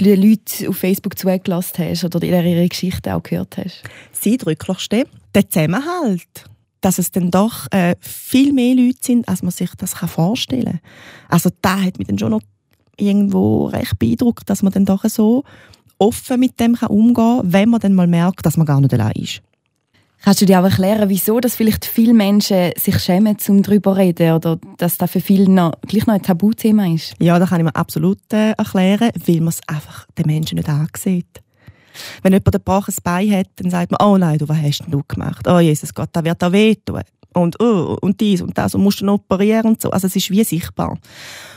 die 0.00 0.14
Leute 0.14 0.68
auf 0.68 0.76
Facebook 0.76 1.18
zugelassen 1.18 1.84
hast 1.84 2.04
oder 2.04 2.22
ihre 2.22 2.68
Geschichten 2.68 3.10
auch 3.10 3.22
gehört 3.22 3.56
hast? 3.56 3.82
Das 4.12 4.26
Eindrücklichste? 4.26 5.06
Der 5.34 5.48
Zusammenhalt. 5.48 6.44
Dass 6.84 6.98
es 6.98 7.10
dann 7.10 7.30
doch 7.30 7.66
äh, 7.70 7.96
viel 8.00 8.52
mehr 8.52 8.74
Leute 8.74 8.98
sind, 9.00 9.28
als 9.28 9.42
man 9.42 9.52
sich 9.52 9.70
das 9.78 9.94
vorstellen 9.94 10.64
kann. 10.64 10.80
Also 11.28 11.50
da 11.62 11.80
hat 11.80 11.98
mich 11.98 12.08
dann 12.08 12.18
schon 12.18 12.32
noch 12.32 12.42
irgendwo 12.96 13.66
recht 13.66 13.98
beeindruckt, 13.98 14.48
dass 14.50 14.62
man 14.62 14.72
dann 14.72 14.84
doch 14.84 15.04
so 15.04 15.44
offen 15.98 16.40
mit 16.40 16.60
dem 16.60 16.76
umgehen 16.88 17.14
kann, 17.14 17.52
wenn 17.52 17.68
man 17.70 17.80
dann 17.80 17.94
mal 17.94 18.06
merkt, 18.06 18.44
dass 18.44 18.56
man 18.56 18.66
gar 18.66 18.80
nicht 18.80 18.92
allein 18.92 19.12
ist. 19.12 19.42
Kannst 20.22 20.40
du 20.40 20.46
dir 20.46 20.60
auch 20.60 20.64
erklären, 20.64 21.10
wieso 21.10 21.38
dass 21.38 21.54
vielleicht 21.54 21.84
viele 21.84 22.14
Menschen 22.14 22.72
sich 22.78 22.98
schämen, 22.98 23.36
um 23.48 23.62
darüber 23.62 23.92
zu 23.92 23.98
reden 23.98 24.32
oder 24.32 24.58
dass 24.78 24.96
das 24.96 25.10
für 25.10 25.20
viele 25.20 25.50
noch, 25.50 25.72
gleich 25.86 26.06
noch 26.06 26.14
ein 26.14 26.22
Tabuthema 26.22 26.86
ist? 26.86 27.14
Ja, 27.20 27.38
das 27.38 27.50
kann 27.50 27.60
ich 27.60 27.64
mir 27.64 27.76
absolut 27.76 28.20
äh, 28.32 28.52
erklären, 28.52 29.10
weil 29.26 29.40
man 29.40 29.48
es 29.48 29.60
einfach 29.66 30.06
den 30.16 30.26
Menschen 30.26 30.56
nicht 30.56 30.68
ansieht. 30.68 31.43
Wenn 32.22 32.32
jemand 32.32 32.48
ein 32.48 32.52
gebrochenes 32.52 33.00
Bein 33.00 33.32
hat, 33.32 33.46
dann 33.56 33.70
sagt 33.70 33.90
man, 33.90 33.98
oh 34.02 34.16
nein, 34.16 34.38
du, 34.38 34.48
was 34.48 34.58
hast 34.58 34.80
denn 34.80 34.90
du 34.90 35.02
gemacht? 35.06 35.46
Oh 35.48 35.58
Jesus 35.58 35.92
Gott, 35.94 36.10
da 36.12 36.24
wird 36.24 36.42
auch 36.42 36.52
wehtun. 36.52 37.02
Und, 37.34 37.60
oh, 37.60 37.98
und 38.00 38.20
dies 38.20 38.42
und 38.42 38.56
das 38.56 38.74
und 38.74 38.82
musst 38.82 39.00
dann 39.00 39.08
operieren 39.08 39.66
und 39.66 39.82
so. 39.82 39.90
Also 39.90 40.06
es 40.06 40.14
ist 40.14 40.30
wie 40.30 40.44
sichtbar. 40.44 40.96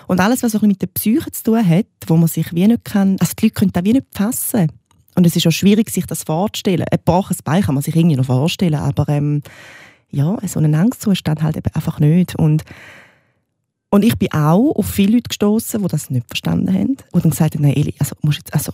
Und 0.08 0.20
alles, 0.20 0.42
was 0.42 0.56
auch 0.56 0.62
mit 0.64 0.82
der 0.82 0.88
Psyche 0.88 1.32
zu 1.32 1.44
tun 1.44 1.70
hat, 1.70 1.86
wo 2.08 2.18
man 2.18 2.28
sich 2.28 2.54
wie 2.54 2.68
nicht 2.68 2.84
kann, 2.84 3.16
also 3.20 3.34
die 3.38 3.46
Leute 3.46 3.54
können 3.54 3.72
das 3.74 3.84
wie 3.84 3.94
nicht 3.94 4.08
fassen. 4.12 4.72
Und 5.16 5.26
es 5.26 5.36
ist 5.36 5.48
auch 5.48 5.52
schwierig, 5.52 5.90
sich 5.90 6.06
das 6.06 6.24
vorzustellen. 6.24 6.86
Ein 6.92 6.98
gebrochenes 6.98 7.42
Bein 7.42 7.64
kann 7.64 7.76
man 7.76 7.84
sich 7.84 7.96
irgendwie 7.96 8.16
noch 8.16 8.26
vorstellen, 8.26 8.76
aber 8.76 9.08
ähm, 9.10 9.42
ja, 10.10 10.38
so 10.46 10.60
einen 10.60 10.76
Angstzustand 10.76 11.42
halt 11.42 11.58
eben 11.58 11.74
einfach 11.74 12.00
nicht. 12.00 12.36
Und, 12.36 12.64
und 13.90 14.04
ich 14.04 14.18
bin 14.18 14.32
auch 14.32 14.74
auf 14.76 14.88
viele 14.88 15.14
Leute 15.14 15.30
gestoßen, 15.30 15.82
die 15.82 15.88
das 15.88 16.10
nicht 16.10 16.28
verstanden 16.28 16.74
haben. 16.74 16.98
Und 17.12 17.24
dann 17.24 17.32
gesagt 17.32 17.56
haben, 17.56 17.64
nein, 17.64 17.76
Eli, 17.76 17.96
also, 18.00 18.16
musst 18.22 18.40
jetzt, 18.40 18.54
also, 18.54 18.74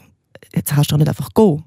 jetzt 0.54 0.72
kannst 0.72 0.92
du 0.92 0.94
doch 0.94 1.00
nicht 1.00 1.10
einfach 1.10 1.30
gehen. 1.34 1.64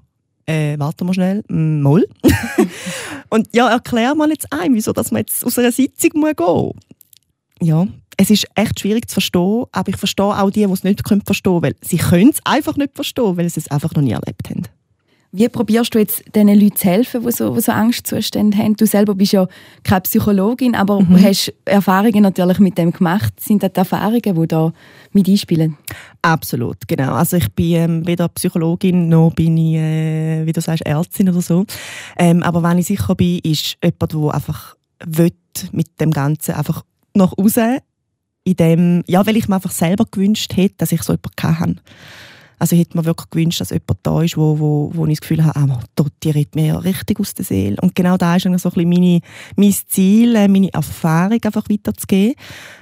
Äh, 0.46 0.78
warte 0.78 1.04
mal 1.04 1.14
schnell, 1.14 1.42
mm, 1.48 1.80
mal. 1.82 2.04
und 3.30 3.48
ja, 3.54 3.68
erklär 3.68 4.14
mal 4.14 4.30
jetzt 4.30 4.52
ein, 4.52 4.74
wieso 4.74 4.92
dass 4.92 5.10
man 5.10 5.20
jetzt 5.20 5.44
aus 5.44 5.58
einer 5.58 5.72
Sitzung 5.72 6.10
muss 6.14 6.36
gehen. 6.36 6.72
Ja, 7.60 7.86
es 8.16 8.30
ist 8.30 8.46
echt 8.54 8.80
schwierig 8.80 9.08
zu 9.08 9.14
verstehen, 9.14 9.64
aber 9.72 9.88
ich 9.88 9.96
verstehe 9.96 10.24
auch 10.24 10.50
die, 10.50 10.64
die 10.64 10.72
es 10.72 10.84
nicht 10.84 11.04
können 11.04 11.22
verstehen 11.22 11.62
weil 11.62 11.74
sie 11.80 11.98
können 11.98 12.30
es 12.30 12.40
einfach 12.44 12.76
nicht 12.76 12.94
verstehen, 12.94 13.36
weil 13.36 13.48
sie 13.48 13.60
es 13.60 13.70
einfach 13.70 13.92
noch 13.94 14.02
nie 14.02 14.12
erlebt 14.12 14.48
haben. 14.48 14.62
Wie 15.36 15.50
probierst 15.50 15.94
du 15.94 15.98
jetzt 15.98 16.24
diesen 16.34 16.48
Leuten 16.48 16.76
zu 16.76 16.88
helfen, 16.88 17.22
die 17.22 17.30
so, 17.30 17.54
die 17.54 17.60
so 17.60 17.70
Angstzustände 17.70 18.56
haben? 18.56 18.74
Du 18.74 18.86
selber 18.86 19.14
bist 19.14 19.32
ja 19.32 19.46
keine 19.84 20.00
Psychologin, 20.00 20.74
aber 20.74 21.02
mhm. 21.02 21.22
hast 21.22 21.52
Erfahrungen 21.66 22.22
natürlich 22.22 22.58
mit 22.58 22.78
dem 22.78 22.90
gemacht. 22.90 23.38
Sind 23.38 23.62
das 23.62 23.72
die 23.74 23.78
Erfahrungen, 23.78 24.22
die 24.22 24.46
da 24.48 24.72
mit 25.12 25.28
einspielen? 25.28 25.76
Absolut, 26.22 26.88
genau. 26.88 27.12
Also 27.12 27.36
ich 27.36 27.52
bin 27.52 27.72
ähm, 27.72 28.06
weder 28.06 28.28
Psychologin 28.28 29.10
noch 29.10 29.34
bin 29.34 29.58
ich, 29.58 29.74
äh, 29.74 30.46
wie 30.46 30.52
du 30.52 30.62
sagst, 30.62 30.86
Ärztin 30.86 31.28
oder 31.28 31.42
so. 31.42 31.66
Ähm, 32.16 32.42
aber 32.42 32.62
wenn 32.62 32.78
ich 32.78 32.86
sicher 32.86 33.14
bin, 33.14 33.40
ist 33.40 33.76
jemand, 33.84 34.12
der 34.14 34.34
einfach 34.34 34.74
will, 35.04 35.32
mit 35.72 36.00
dem 36.00 36.12
Ganzen 36.12 36.54
einfach 36.54 36.82
nach 37.12 37.34
außen 37.36 37.80
in 38.44 38.54
dem, 38.54 39.04
ja, 39.06 39.26
weil 39.26 39.36
ich 39.36 39.48
mir 39.48 39.56
einfach 39.56 39.72
selber 39.72 40.06
gewünscht 40.10 40.56
hätte, 40.56 40.76
dass 40.78 40.92
ich 40.92 41.02
so 41.02 41.12
jemanden 41.12 41.60
hatte. 41.60 41.76
Also 42.58 42.74
ich 42.74 42.80
hätte 42.80 42.96
mir 42.96 43.04
wirklich 43.04 43.30
gewünscht, 43.30 43.60
dass 43.60 43.70
jemand 43.70 43.98
da 44.02 44.22
ist, 44.22 44.36
wo, 44.36 44.58
wo, 44.58 44.90
wo 44.94 45.06
ich 45.06 45.18
das 45.18 45.28
Gefühl 45.28 45.44
habe, 45.44 45.58
ah, 45.58 45.80
dort, 45.94 46.12
die 46.22 46.30
redet 46.30 46.54
mir 46.54 46.66
ja 46.66 46.78
richtig 46.78 47.20
aus 47.20 47.34
der 47.34 47.44
Seele. 47.44 47.76
Und 47.80 47.94
genau 47.94 48.16
da 48.16 48.36
ist 48.36 48.46
eigentlich 48.46 48.62
so 48.62 48.70
ein 48.70 48.74
bisschen 48.74 48.90
meine, 48.90 49.20
mein 49.56 49.74
Ziel, 49.88 50.34
äh, 50.36 50.48
meine 50.48 50.72
Erfahrung 50.72 51.38
einfach 51.42 51.68
weiterzugeben. 51.68 52.34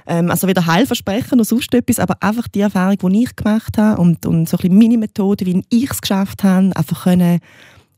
Ähm, 0.07 0.31
also 0.31 0.47
weder 0.47 0.65
Heilversprechen 0.65 1.33
oder 1.33 1.45
sonst 1.45 1.73
etwas, 1.73 1.99
aber 1.99 2.15
einfach 2.21 2.47
die 2.47 2.61
Erfahrung, 2.61 2.97
die 2.97 3.23
ich 3.23 3.35
gemacht 3.35 3.77
habe 3.77 4.01
und, 4.01 4.25
und 4.25 4.47
so 4.47 4.57
ein 4.57 4.61
bisschen 4.61 4.77
meine 4.77 4.97
Methode, 4.97 5.45
wie 5.45 5.63
ich 5.69 5.91
es 5.91 6.01
geschafft 6.01 6.43
habe, 6.43 6.71
einfach 6.75 7.03
können 7.03 7.39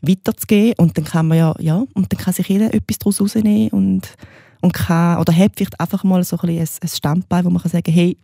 weiterzugeben. 0.01 0.73
Und 0.77 0.97
dann 0.97 1.05
kann 1.05 1.27
man 1.27 1.37
ja, 1.37 1.55
ja, 1.59 1.83
und 1.93 2.11
dann 2.11 2.19
kann 2.19 2.33
sich 2.33 2.47
jeder 2.47 2.73
etwas 2.73 2.97
daraus 2.99 3.21
rausnehmen 3.21 3.69
und 3.69 4.15
und 4.59 4.73
kann, 4.73 5.19
oder 5.19 5.35
hat 5.35 5.51
vielleicht 5.55 5.79
einfach 5.79 6.03
mal 6.03 6.23
so 6.23 6.37
ein, 6.39 6.49
ein, 6.49 6.67
ein 6.81 6.87
Standbein, 6.87 7.45
wo 7.45 7.49
man 7.49 7.61
kann 7.61 7.71
sagen 7.71 7.91
hey, 7.91 8.17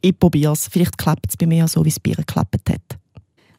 ich 0.00 0.18
probiere 0.18 0.52
es, 0.52 0.68
vielleicht 0.68 0.98
klappt 0.98 1.26
es 1.30 1.36
bei 1.36 1.46
mir 1.46 1.68
so, 1.68 1.84
wie 1.84 1.90
es 1.90 2.00
bei 2.00 2.10
ihr 2.10 2.16
geklappt 2.16 2.70
hat. 2.70 2.98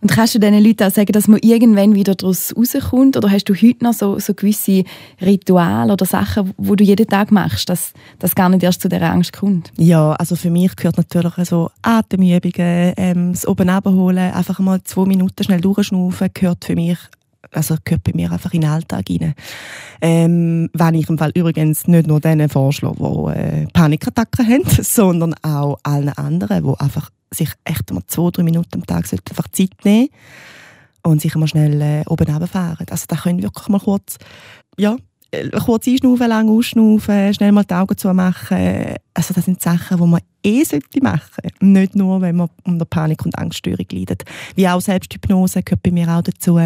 Und 0.04 0.10
kannst 0.10 0.36
du 0.36 0.40
diesen 0.40 0.62
Leuten 0.62 0.84
auch 0.84 0.92
sagen, 0.92 1.13
dass 1.13 1.30
man 1.30 1.40
irgendwann 1.42 1.96
wieder 1.96 2.13
daraus 2.13 2.54
rauskommt? 2.58 3.16
Oder 3.16 3.32
hast 3.32 3.46
du 3.46 3.54
heute 3.54 3.86
noch 3.86 3.94
so, 3.94 4.20
so 4.20 4.34
gewisse 4.34 4.84
Rituale 5.22 5.94
oder 5.94 6.06
Sachen, 6.06 6.54
die 6.58 6.75
du 6.75 6.84
jeden 6.84 7.08
Tag 7.08 7.32
machst, 7.32 7.70
dass 7.70 7.94
das 8.20 8.36
gar 8.36 8.50
nicht 8.50 8.63
erst 8.63 8.82
zu 8.82 8.90
dieser 8.90 9.10
Angst 9.10 9.32
kommt? 9.32 9.72
Ja, 9.78 10.12
also 10.12 10.36
für 10.36 10.50
mich 10.50 10.75
gehört 10.75 10.98
natürlich 10.98 11.48
so 11.48 11.70
Atemübungen, 11.82 12.94
ähm, 12.98 13.32
das 13.32 13.48
oben 13.48 13.82
holen, 13.86 14.34
einfach 14.34 14.60
mal 14.60 14.84
zwei 14.84 15.06
Minuten 15.06 15.42
schnell 15.42 15.62
durchschnaufen, 15.62 16.28
gehört 16.34 16.66
für 16.66 16.75
mich 16.75 16.98
Also 17.55 17.75
gehört 17.83 18.03
bei 18.03 18.12
mir 18.13 18.31
einfach 18.31 18.53
in 18.53 18.62
den 18.62 18.69
Alltag 18.69 19.05
rein. 19.10 19.33
Ähm, 20.01 20.69
wenn 20.74 20.95
ich 20.95 21.10
im 21.10 21.17
Fall 21.17 21.31
übrigens 21.36 21.88
nicht 21.88 22.07
nur 22.07 22.19
denen 22.19 22.50
vorschlage, 22.50 22.98
die 22.98 23.39
äh, 23.39 23.67
Panikattacken 23.74 24.48
haben, 24.48 24.63
sondern 24.81 25.36
auch 25.41 25.77
allen 25.83 26.10
anderen, 26.10 26.63
die 26.63 26.79
einfach 26.79 27.10
sich 27.31 27.50
echt 27.63 27.91
mal 27.91 28.03
zwei, 28.07 28.29
drei 28.31 28.43
Minuten 28.43 28.75
am 28.75 28.86
Tag 28.86 29.07
einfach 29.12 29.48
Zeit 29.51 29.74
nehmen 29.83 30.10
und 31.03 31.22
sich 31.22 31.36
mal 31.36 31.48
schnell 31.48 31.81
äh, 31.81 32.03
oben 32.07 32.27
runterfahren. 32.27 32.88
Also 32.89 33.05
da 33.07 33.15
können 33.15 33.41
wirklich 33.41 33.67
mal 33.67 33.79
kurz, 33.79 34.17
ja, 34.77 34.95
äh, 35.31 35.50
kurz 35.50 35.88
einschnaufen, 35.88 36.27
lang 36.27 36.50
ausschnaufen, 36.50 37.33
schnell 37.33 37.51
mal 37.51 37.63
die 37.63 37.74
Augen 37.74 37.98
zumachen. 37.98 38.95
Also 39.13 39.33
das 39.33 39.45
sind 39.45 39.62
Sachen, 39.62 39.98
die 39.98 40.05
man 40.05 40.22
eh 40.44 40.64
sollte 40.64 41.02
machen 41.02 41.50
Nicht 41.60 41.96
nur, 41.96 42.22
wenn 42.22 42.36
man 42.36 42.50
unter 42.64 42.86
Panik- 42.86 43.26
und 43.26 43.38
Angststörung 43.38 43.86
leidet. 43.92 44.24
Wie 44.56 44.68
auch 44.68 44.82
Selbsthypnose 44.82 45.64
gehört 45.64 45.84
bei 45.84 45.92
mir 45.92 46.10
auch 46.10 46.22
dazu. 46.22 46.60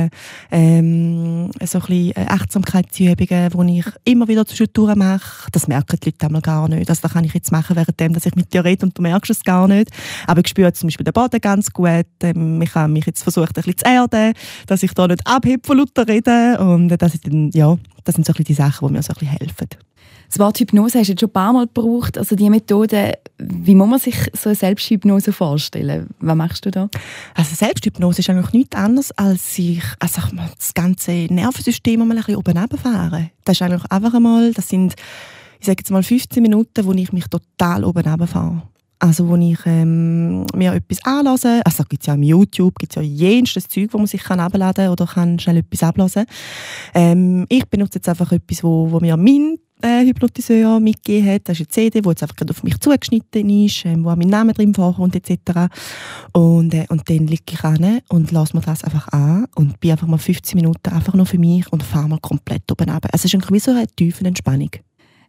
Ähm, 0.52 1.52
so 1.64 1.80
ein 1.80 1.86
bisschen 1.86 2.12
äh, 2.12 2.26
Achtsamkeitsübungen, 2.28 3.68
die 3.68 3.80
ich 3.80 3.86
immer 4.06 4.28
wieder 4.28 4.46
zwischendurch 4.46 4.96
mache. 4.96 5.50
Das 5.52 5.68
merken 5.68 5.98
die 6.02 6.10
Leute 6.10 6.26
einmal 6.26 6.42
gar 6.42 6.68
nicht. 6.68 6.90
Also 6.90 7.02
das 7.02 7.12
kann 7.12 7.24
ich 7.24 7.34
jetzt 7.34 7.52
machen, 7.52 7.76
währenddem, 7.76 8.14
dass 8.14 8.26
ich 8.26 8.36
mit 8.36 8.54
dir 8.54 8.66
rede 8.66 8.86
und 8.86 8.98
du 8.98 9.02
merkst 9.02 9.32
es 9.32 9.44
gar 9.44 9.68
nicht. 9.68 9.92
Aber 10.26 10.42
ich 10.42 10.48
spüre 10.48 10.74
zum 10.74 10.88
Beispiel 10.88 11.06
den 11.06 11.14
Boden 11.14 11.40
ganz 11.42 11.72
gut. 11.72 12.06
Ähm, 12.22 12.62
ich 12.62 12.74
habe 12.76 12.92
mich 12.92 13.06
jetzt 13.06 13.24
versucht, 13.24 13.50
ein 13.50 13.54
bisschen 13.54 13.78
zu 13.78 13.86
erden, 13.86 14.34
dass 14.66 14.84
ich 14.84 14.94
da 14.94 15.08
nicht 15.08 15.26
abhebe 15.26 15.66
von 15.66 15.78
lauter 15.78 16.08
Reden. 16.08 16.58
Und 16.58 16.90
das, 16.90 17.14
ist 17.14 17.28
dann, 17.28 17.52
ja, 17.52 17.78
das 18.04 18.16
sind 18.16 18.26
so 18.26 18.32
ein 18.32 18.34
bisschen 18.34 18.46
die 18.46 18.54
Sachen, 18.54 18.88
die 18.88 18.94
mir 18.94 19.04
so 19.04 19.14
ein 19.14 19.20
bisschen 19.20 19.38
helfen. 19.38 19.87
Das 20.28 20.40
Wort 20.40 20.60
Hypnose 20.60 21.00
hast 21.00 21.10
du 21.10 21.16
schon 21.18 21.30
ein 21.30 21.34
paar 21.34 21.54
Mal 21.54 21.68
gebraucht. 21.68 22.18
Also 22.18 22.36
die 22.36 22.50
Methode, 22.50 23.14
wie 23.38 23.76
muss 23.76 23.88
man 23.88 24.00
sich 24.00 24.16
so 24.34 24.50
eine 24.50 24.56
Selbsthypnose 24.56 25.32
vorstellen? 25.32 26.10
Was 26.20 26.36
machst 26.36 26.66
du 26.66 26.72
da? 26.72 26.90
Also 27.34 27.56
Selbsthypnose 27.56 28.20
ist 28.20 28.30
eigentlich 28.30 28.52
nichts 28.52 28.76
anderes, 28.76 29.12
als 29.18 29.56
sich 29.56 29.84
also 30.00 30.22
das 30.58 30.74
ganze 30.74 31.12
Nervensystem 31.12 32.00
mal 32.00 32.10
ein 32.12 32.18
bisschen 32.18 32.36
oben 32.36 32.58
runterfahren. 32.58 33.32
Das 33.46 33.56
ist 33.56 33.62
eigentlich 33.62 33.90
einfach 33.90 34.14
einmal, 34.14 34.52
das 34.54 34.68
sind, 34.68 34.96
ich 35.60 35.66
sage 35.66 35.78
jetzt 35.80 35.92
mal 35.92 36.04
15 36.04 36.42
Minuten, 36.44 36.86
wo 36.86 36.92
ich 36.92 37.14
mich 37.14 37.28
total 37.28 37.86
oben 37.86 38.06
runterfahre. 38.06 38.64
Also 39.00 39.28
wo 39.28 39.36
ich 39.36 39.60
ähm, 39.66 40.46
mir 40.56 40.74
etwas 40.74 41.06
anlasse, 41.06 41.62
also 41.64 41.84
gibt 41.84 42.02
es 42.02 42.08
ja 42.08 42.16
im 42.16 42.24
YouTube, 42.24 42.80
gibt 42.80 42.96
ja 42.96 43.02
jenstes 43.04 43.68
Zeug, 43.68 43.90
wo 43.94 44.00
man 44.00 44.08
sich 44.08 44.24
kann 44.24 44.40
abladen 44.40 44.90
oder 44.90 45.06
kann 45.06 45.38
schnell 45.38 45.58
etwas 45.58 45.84
ablassen. 45.84 46.26
Ähm, 46.96 47.46
ich 47.48 47.66
benutze 47.68 48.00
jetzt 48.00 48.10
einfach 48.10 48.32
etwas, 48.32 48.64
wo, 48.64 48.92
wo 48.92 49.00
mir 49.00 49.16
mein 49.16 49.60
äh, 49.82 50.06
Hypnotiseur 50.06 50.80
mitgegeben 50.80 51.30
hat. 51.30 51.42
Das 51.46 51.60
ist 51.60 51.62
eine 51.62 51.68
CD, 51.68 52.02
die 52.02 52.10
jetzt 52.10 52.24
einfach 52.24 52.36
gerade 52.36 52.52
auf 52.52 52.64
mich 52.64 52.80
zugeschnitten 52.80 53.50
ist, 53.50 53.86
ähm, 53.86 54.04
wo 54.04 54.10
auch 54.10 54.16
mein 54.16 54.30
Name 54.30 54.54
drin 54.54 54.74
vorkommt 54.74 55.16
etc. 55.16 55.70
Und, 56.34 56.74
äh, 56.74 56.86
und 56.90 57.10
dann 57.10 57.28
liege 57.28 57.44
ich 57.52 57.64
an 57.64 58.00
und 58.10 58.32
lasse 58.32 58.56
mir 58.56 58.64
das 58.64 58.84
einfach 58.84 59.08
an 59.10 59.46
und 59.56 59.80
bin 59.80 59.92
einfach 59.92 60.08
mal 60.08 60.18
15 60.18 60.56
Minuten 60.56 60.90
einfach 60.90 61.14
nur 61.14 61.26
für 61.26 61.38
mich 61.38 61.72
und 61.72 61.84
fahre 61.84 62.10
mal 62.10 62.20
komplett 62.20 62.72
oben 62.72 62.90
runter. 62.90 63.10
Also 63.12 63.26
es 63.26 63.34
ist 63.34 63.52
wie 63.52 63.60
so 63.60 63.72
eine 63.72 63.88
tiefe 63.88 64.26
Entspannung. 64.26 64.72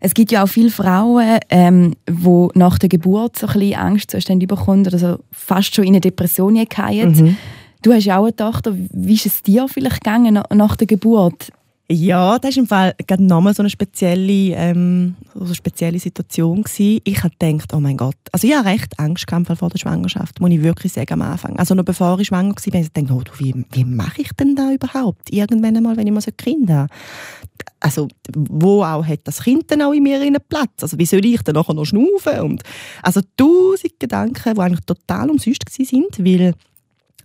Es 0.01 0.15
gibt 0.15 0.31
ja 0.31 0.45
auch 0.45 0.49
viele 0.49 0.71
Frauen, 0.71 1.39
ähm, 1.51 1.95
die 2.09 2.49
nach 2.55 2.79
der 2.79 2.89
Geburt 2.89 3.39
so 3.39 3.49
ein 3.49 3.53
bisschen 3.55 3.75
Angstzustände 3.75 4.47
bekommen 4.47 4.87
oder 4.87 4.99
so 4.99 5.19
fast 5.33 5.75
schon 5.75 5.85
in 5.85 5.91
eine 5.91 6.01
Depression 6.01 6.65
fallen. 6.73 7.13
Mhm. 7.13 7.37
Du 7.83 7.93
hast 7.93 8.05
ja 8.05 8.19
auch 8.19 8.25
eine 8.25 8.35
Tochter. 8.37 8.75
Wie 8.75 9.15
ist 9.15 9.27
es 9.27 9.43
dir 9.43 9.69
vielleicht 9.69 10.03
gegangen 10.03 10.41
nach 10.53 10.77
der 10.77 10.87
Geburt? 10.87 11.51
Ja, 11.91 12.39
das 12.39 12.55
war 12.55 12.63
im 12.63 12.67
Fall 12.67 12.95
gerade 13.07 13.25
nochmal 13.25 13.55
so 13.55 13.63
eine 13.63 13.71
spezielle, 13.71 14.55
ähm, 14.55 15.17
so 15.35 15.47
eine 15.47 15.55
spezielle 15.55 15.99
Situation. 15.99 16.63
Gewesen. 16.63 17.01
Ich 17.05 17.23
habe 17.25 17.35
gedacht, 17.39 17.73
oh 17.73 17.81
mein 17.81 17.97
Gott. 17.97 18.17
Also 18.31 18.47
ich 18.47 18.55
hatte 18.55 18.69
recht 18.69 18.99
Angst 18.99 19.25
vor 19.31 19.71
der 19.71 19.79
Schwangerschaft, 19.79 20.39
muss 20.39 20.51
ich 20.51 20.63
wirklich 20.63 20.93
sagen 20.93 21.15
am 21.15 21.23
Anfang. 21.23 21.57
Also 21.57 21.75
noch 21.75 21.85
bevor 21.85 22.21
ich 22.21 22.27
schwanger 22.27 22.55
war, 22.55 22.63
habe 22.63 22.79
ich 22.79 22.93
gedacht, 22.93 23.11
oh, 23.11 23.39
wie, 23.39 23.65
wie 23.73 23.85
mache 23.85 24.21
ich 24.21 24.31
denn 24.39 24.55
da 24.55 24.71
überhaupt? 24.71 25.33
Irgendwann 25.33 25.79
einmal, 25.79 25.97
wenn 25.97 26.07
ich 26.07 26.13
mal 26.13 26.21
so 26.21 26.31
ein 26.31 26.37
Kind 26.37 26.69
habe. 26.69 26.93
Also 27.81 28.09
wo 28.37 28.83
auch 28.83 29.07
hat 29.07 29.21
das 29.25 29.43
Kind 29.43 29.71
dann 29.71 29.81
auch 29.81 29.93
in 29.93 30.03
mir 30.03 30.21
einen 30.21 30.43
Platz? 30.47 30.83
Also 30.83 30.99
wie 30.99 31.07
soll 31.07 31.25
ich 31.25 31.43
dann 31.43 31.55
nachher 31.55 31.75
noch 31.75 31.87
schnaufen? 31.87 32.41
Und, 32.41 32.65
also 33.03 33.23
tausend 33.37 33.99
Gedanken, 33.99 34.55
die 34.55 34.61
eigentlich 34.61 34.85
total 34.85 35.31
umsonst 35.31 35.71
waren, 35.79 36.05
weil 36.19 36.55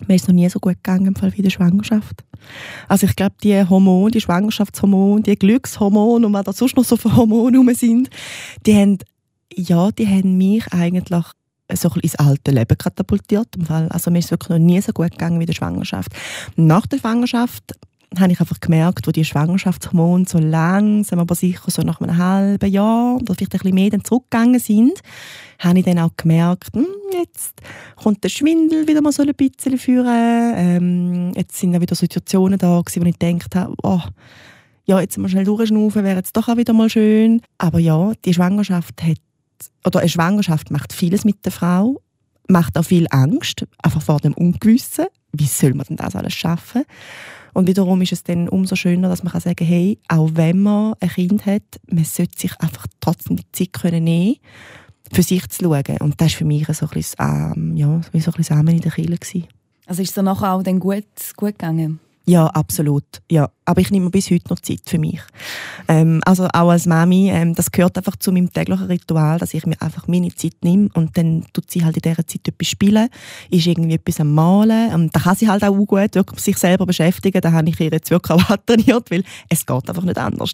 mir 0.07 0.15
ist 0.15 0.27
noch 0.27 0.35
nie 0.35 0.49
so 0.49 0.59
gut 0.59 0.75
gegangen 0.75 1.07
im 1.07 1.15
Fall 1.15 1.31
wie 1.33 1.37
in 1.37 1.43
der 1.43 1.49
Schwangerschaft. 1.49 2.23
Also 2.87 3.07
ich 3.07 3.15
glaube, 3.15 3.35
die 3.43 3.67
Hormone, 3.67 4.11
die 4.11 4.21
Schwangerschaftshormone, 4.21 5.23
die 5.23 5.35
Glückshormone 5.35 6.25
und 6.25 6.33
was 6.33 6.43
da 6.43 6.53
sonst 6.53 6.75
noch 6.75 6.83
so 6.83 6.97
für 6.97 7.15
Hormone 7.15 7.57
rum 7.57 7.73
sind, 7.73 8.09
die 8.65 8.75
haben, 8.75 8.97
ja, 9.53 9.91
die 9.91 10.07
haben 10.07 10.37
mich 10.37 10.71
eigentlich 10.73 11.25
so 11.73 11.89
ins 12.01 12.15
alte 12.15 12.51
Leben 12.51 12.77
katapultiert. 12.77 13.55
Im 13.55 13.65
Fall. 13.65 13.87
Also 13.89 14.11
mir 14.11 14.19
ist 14.19 14.31
wirklich 14.31 14.49
noch 14.49 14.59
nie 14.59 14.81
so 14.81 14.91
gut 14.91 15.11
gegangen 15.11 15.39
wie 15.39 15.43
in 15.43 15.47
der 15.47 15.53
Schwangerschaft. 15.53 16.11
Nach 16.55 16.85
der 16.85 16.99
Schwangerschaft 16.99 17.73
habe 18.19 18.31
ich 18.31 18.39
einfach 18.39 18.59
gemerkt, 18.59 19.07
wo 19.07 19.11
die 19.11 19.25
Schwangerschaftshormone 19.25 20.25
so 20.27 20.37
langsam, 20.37 21.19
aber 21.19 21.35
sicher 21.35 21.71
so 21.71 21.81
nach 21.81 22.01
einem 22.01 22.17
halben 22.17 22.71
Jahr 22.71 23.15
oder 23.15 23.33
vielleicht 23.33 23.53
ein 23.53 23.59
bisschen 23.59 23.75
mehr 23.75 23.89
dann 23.89 24.03
zurückgegangen 24.03 24.59
sind, 24.59 25.01
habe 25.59 25.79
ich 25.79 25.85
dann 25.85 25.99
auch 25.99 26.11
gemerkt, 26.17 26.75
hm, 26.75 26.85
jetzt 27.11 27.61
kommt 27.95 28.23
der 28.23 28.29
Schwindel 28.29 28.87
wieder 28.87 29.01
mal 29.01 29.11
so 29.11 29.23
ein 29.23 29.33
bisschen 29.35 29.77
führen. 29.77 30.53
Ähm, 30.55 31.31
jetzt 31.35 31.57
sind 31.57 31.71
dann 31.71 31.81
wieder 31.81 31.95
Situationen 31.95 32.59
da 32.59 32.81
gewesen, 32.81 33.03
wo 33.03 33.09
ich 33.09 33.19
gedacht 33.19 33.55
habe, 33.55 33.73
oh, 33.83 34.01
ja, 34.85 34.99
jetzt 34.99 35.17
mal 35.17 35.29
schnell 35.29 35.45
durchschnaufen, 35.45 36.03
wäre 36.03 36.17
jetzt 36.17 36.35
doch 36.35 36.49
auch 36.49 36.57
wieder 36.57 36.73
mal 36.73 36.89
schön. 36.89 37.41
Aber 37.57 37.79
ja, 37.79 38.11
die 38.25 38.33
Schwangerschaft 38.33 39.01
hat, 39.03 39.17
oder 39.85 39.99
eine 39.99 40.09
Schwangerschaft 40.09 40.71
macht 40.71 40.93
vieles 40.93 41.23
mit 41.23 41.45
der 41.45 41.51
Frau, 41.51 42.01
macht 42.49 42.77
auch 42.77 42.83
viel 42.83 43.07
Angst, 43.09 43.65
einfach 43.81 44.01
vor 44.01 44.19
dem 44.19 44.33
Ungewissen. 44.33 45.05
Wie 45.31 45.45
soll 45.45 45.73
man 45.73 45.85
denn 45.87 45.95
das 45.95 46.15
alles 46.15 46.33
schaffen? 46.33 46.83
Und 47.53 47.67
wiederum 47.67 48.01
ist 48.01 48.11
es 48.11 48.23
dann 48.23 48.49
umso 48.49 48.75
schöner, 48.75 49.09
dass 49.09 49.23
man 49.23 49.31
kann 49.31 49.41
sagen 49.41 49.65
hey, 49.65 49.99
auch 50.07 50.31
wenn 50.33 50.61
man 50.61 50.95
ein 50.99 51.09
Kind 51.09 51.45
hat, 51.45 51.63
man 51.87 52.03
sollte 52.03 52.39
sich 52.39 52.59
einfach 52.59 52.87
trotzdem 52.99 53.37
die 53.37 53.51
Zeit 53.51 53.73
können 53.73 54.03
nehmen 54.03 54.37
für 55.11 55.23
sich 55.23 55.47
zu 55.49 55.65
schauen. 55.65 55.97
Und 55.99 56.19
das 56.19 56.31
war 56.31 56.37
für 56.39 56.45
mich 56.45 56.65
so 56.67 56.85
ein 56.85 56.91
bisschen, 56.91 57.15
ähm, 57.19 57.77
ja, 57.77 58.01
so 58.01 58.31
ein 58.31 58.33
bisschen 58.33 58.67
in 58.67 58.81
der 58.81 58.91
Kille. 58.91 59.17
Also 59.85 60.01
ist 60.01 60.09
es 60.09 60.15
dann 60.15 60.25
nachher 60.25 60.53
auch 60.53 60.63
dann 60.63 60.79
gut, 60.79 61.05
gut 61.35 61.59
gegangen? 61.59 61.99
Ja, 62.25 62.47
absolut. 62.47 63.03
Ja. 63.29 63.49
Aber 63.65 63.81
ich 63.81 63.91
nehme 63.91 64.09
bis 64.09 64.29
heute 64.29 64.49
noch 64.49 64.59
Zeit 64.59 64.81
für 64.85 64.97
mich. 64.97 65.21
Ähm, 65.87 66.21
also 66.25 66.45
auch 66.45 66.69
als 66.69 66.85
Mami, 66.85 67.29
ähm, 67.29 67.53
das 67.53 67.71
gehört 67.71 67.97
einfach 67.97 68.15
zu 68.15 68.31
meinem 68.31 68.51
täglichen 68.51 68.85
Ritual, 68.85 69.39
dass 69.39 69.53
ich 69.53 69.65
mir 69.65 69.81
einfach 69.81 70.07
meine 70.07 70.33
Zeit 70.33 70.55
nehme 70.63 70.89
und 70.93 71.17
dann 71.17 71.45
tut 71.51 71.69
sie 71.69 71.83
halt 71.83 71.97
in 71.97 72.01
dieser 72.01 72.25
Zeit 72.25 72.47
etwas 72.47 72.67
spielen, 72.67 73.09
ist 73.49 73.67
irgendwie 73.67 73.95
etwas 73.95 74.21
am 74.21 74.33
Malen. 74.33 74.93
Und 74.93 75.15
da 75.15 75.19
kann 75.19 75.35
sie 75.35 75.49
halt 75.49 75.63
auch 75.63 75.75
gut 75.75 76.15
wirklich 76.15 76.39
sich 76.39 76.57
selber 76.57 76.85
beschäftigen. 76.85 77.41
Da 77.41 77.51
habe 77.51 77.69
ich 77.69 77.79
ihr 77.79 77.91
jetzt 77.91 78.09
wirklich 78.09 78.37
auch 78.49 78.57
trainiert, 78.65 79.11
weil 79.11 79.23
es 79.49 79.65
geht 79.65 79.89
einfach 79.89 80.03
nicht 80.03 80.17
anders. 80.17 80.51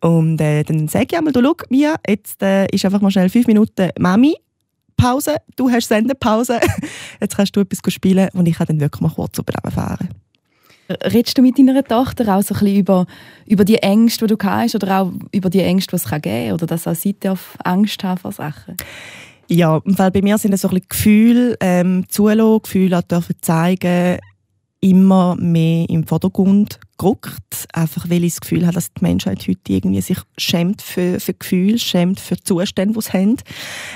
Und 0.00 0.40
äh, 0.40 0.62
dann 0.62 0.88
sage 0.88 1.06
ich 1.10 1.18
einmal, 1.18 1.32
du 1.32 1.42
schau, 1.42 1.56
Mia, 1.68 1.96
jetzt 2.06 2.42
äh, 2.42 2.66
ist 2.66 2.84
einfach 2.84 3.00
mal 3.00 3.10
schnell 3.10 3.28
fünf 3.28 3.46
Minuten 3.46 3.90
Mami, 3.98 4.36
Pause, 4.96 5.36
du 5.56 5.70
hast 5.70 5.88
Sendepause, 5.88 6.60
jetzt 7.20 7.36
kannst 7.36 7.56
du 7.56 7.60
etwas 7.60 7.92
spielen 7.92 8.28
und 8.34 8.46
ich 8.46 8.56
kann 8.56 8.66
dann 8.66 8.80
wirklich 8.80 9.00
mal 9.00 9.10
kurz 9.10 9.40
fahren. 9.74 10.08
Redest 11.04 11.38
du 11.38 11.42
mit 11.42 11.58
deiner 11.58 11.84
Tochter 11.84 12.36
auch 12.36 12.42
so 12.42 12.54
ein 12.54 12.60
bisschen 12.60 12.78
über, 12.78 13.06
über 13.46 13.64
die 13.64 13.76
Ängste, 13.76 14.26
die 14.26 14.36
du 14.36 14.44
hast, 14.44 14.74
oder 14.74 15.00
auch 15.00 15.12
über 15.32 15.50
die 15.50 15.60
Ängste, 15.60 15.96
die 15.96 16.02
es 16.02 16.10
geben 16.10 16.22
kann, 16.22 16.52
oder 16.52 16.66
dass 16.66 16.86
auch 16.86 16.94
Seite 16.94 17.32
auf 17.32 17.56
Angst 17.64 18.02
haben 18.02 18.18
vor 18.18 18.32
Sachen? 18.32 18.76
Ja, 19.48 19.80
weil 19.84 20.10
bei 20.10 20.22
mir 20.22 20.38
sind 20.38 20.52
es 20.52 20.60
so 20.60 20.68
ein 20.68 20.74
bisschen 20.74 20.88
Gefühle, 20.88 21.56
ähm, 21.60 22.04
zulassen, 22.08 22.62
Gefühle 22.62 22.98
auch 22.98 23.02
dürfen 23.02 23.36
zeigen, 23.40 24.18
immer 24.80 25.36
mehr 25.36 25.88
im 25.88 26.06
Vordergrund 26.06 26.80
gerückt, 27.00 27.66
einfach 27.72 28.10
weil 28.10 28.24
ich 28.24 28.34
das 28.34 28.40
Gefühl 28.42 28.66
habe, 28.66 28.74
dass 28.74 28.92
die 28.92 29.02
Menschheit 29.02 29.40
heute 29.48 29.72
irgendwie 29.72 30.02
sich 30.02 30.18
schämt 30.36 30.82
für, 30.82 31.18
für 31.18 31.32
Gefühle, 31.32 31.78
schämt 31.78 32.20
für 32.20 32.36
die 32.36 32.44
Zustände, 32.44 32.94
die 32.94 33.00
sie 33.00 33.12
haben. 33.12 33.36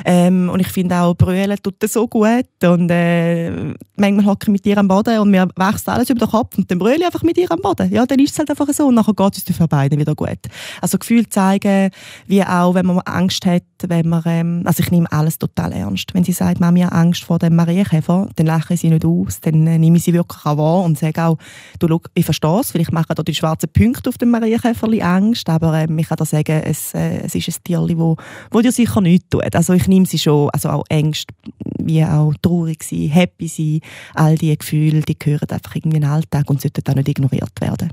Ähm, 0.07 0.49
und 0.49 0.61
ich 0.61 0.69
finde 0.69 0.97
auch, 0.97 1.15
Brüllen 1.15 1.57
tut 1.63 1.75
das 1.81 1.93
so 1.93 2.09
gut 2.09 2.47
und 2.63 2.91
äh, 2.91 3.75
manchmal 3.97 4.25
hocke 4.27 4.45
ich 4.45 4.49
mit 4.49 4.67
ihr 4.67 4.79
am 4.79 4.89
Boden 4.89 5.19
und 5.19 5.31
mir 5.31 5.49
wächst 5.55 5.89
alles 5.89 6.09
über 6.09 6.21
den 6.21 6.31
Kopf 6.31 6.57
und 6.57 6.71
dann 6.71 6.79
brülle 6.79 6.97
ich 6.97 7.05
einfach 7.05 7.23
mit 7.23 7.37
ihr 7.37 7.51
am 7.51 7.61
Boden. 7.61 7.93
Ja, 7.93 8.07
dann 8.07 8.19
ist 8.21 8.33
es 8.33 8.39
halt 8.39 8.49
einfach 8.49 8.69
so 8.73 8.87
und 8.87 8.95
nachher 8.95 9.13
geht 9.13 9.37
es 9.37 9.57
für 9.57 9.69
beide 9.69 9.99
wieder 9.99 10.15
gut. 10.15 10.39
Also 10.81 10.97
Gefühle 10.97 11.29
zeigen, 11.29 11.91
wie 12.27 12.43
auch, 12.43 12.75
wenn 12.75 12.87
man 12.87 13.01
Angst 13.01 13.45
hat, 13.45 13.65
wenn 13.87 14.09
man, 14.09 14.23
ähm, 14.25 14.63
also 14.65 14.83
ich 14.83 14.91
nehme 14.91 15.13
alles 15.13 15.39
total 15.39 15.73
ernst. 15.73 16.15
Wenn 16.15 16.25
sie 16.25 16.33
sagt, 16.33 16.59
Mami 16.59 16.81
hat 16.81 16.93
Angst 16.93 17.25
vor 17.25 17.39
dem 17.39 17.55
Marienkäfer, 17.55 18.31
dann 18.35 18.47
lache 18.47 18.75
ich 18.75 18.81
sie 18.81 18.89
nicht 18.89 19.05
aus, 19.05 19.41
dann 19.43 19.67
äh, 19.67 19.79
nehme 19.79 19.99
ich 19.99 20.05
sie 20.05 20.15
wirklich 20.15 20.47
auch 20.47 20.57
wahr 20.57 20.83
und 20.83 20.99
sage 20.99 21.23
auch, 21.23 21.37
du, 21.79 21.89
schau, 21.89 22.01
ich 22.15 22.25
verstehe 22.25 22.61
es, 22.61 22.73
vielleicht 22.73 22.94
machen 22.95 23.15
da 23.15 23.23
die 23.23 23.35
schwarzen 23.35 23.69
Punkte 23.71 24.09
auf 24.09 24.17
dem 24.17 24.31
Marienkäferli 24.31 25.03
Angst, 25.03 25.49
aber 25.51 25.75
äh, 25.75 25.87
ich 25.97 26.09
kann 26.09 26.17
da 26.17 26.25
sagen, 26.25 26.63
es, 26.65 26.95
äh, 26.95 27.19
es 27.25 27.35
ist 27.35 27.49
ein 27.49 27.65
Tierli, 27.65 27.99
wo, 27.99 28.17
wo 28.51 28.61
dir 28.61 28.73
sicher 28.73 29.01
nichts 29.03 29.29
tut. 29.29 29.55
Also 29.55 29.75
ich 29.75 29.87
nehme 29.87 30.07
sie 30.07 30.19
schon, 30.19 30.49
also 30.51 30.71
auch 30.71 30.85
Ängste, 30.89 31.35
wie 31.79 32.05
auch 32.05 32.33
traurig 32.41 32.83
sein, 32.83 33.09
happy 33.09 33.49
sein, 33.49 33.81
all 34.15 34.37
diese 34.37 34.57
Gefühle, 34.57 35.03
die 35.03 35.19
gehören 35.19 35.51
einfach 35.51 35.77
irgendwie 35.77 35.97
in 35.97 36.03
den 36.03 36.11
Alltag 36.11 36.49
und 36.49 36.63
sollten 36.63 36.89
auch 36.89 36.95
nicht 36.95 37.09
ignoriert 37.09 37.61
werden. 37.61 37.93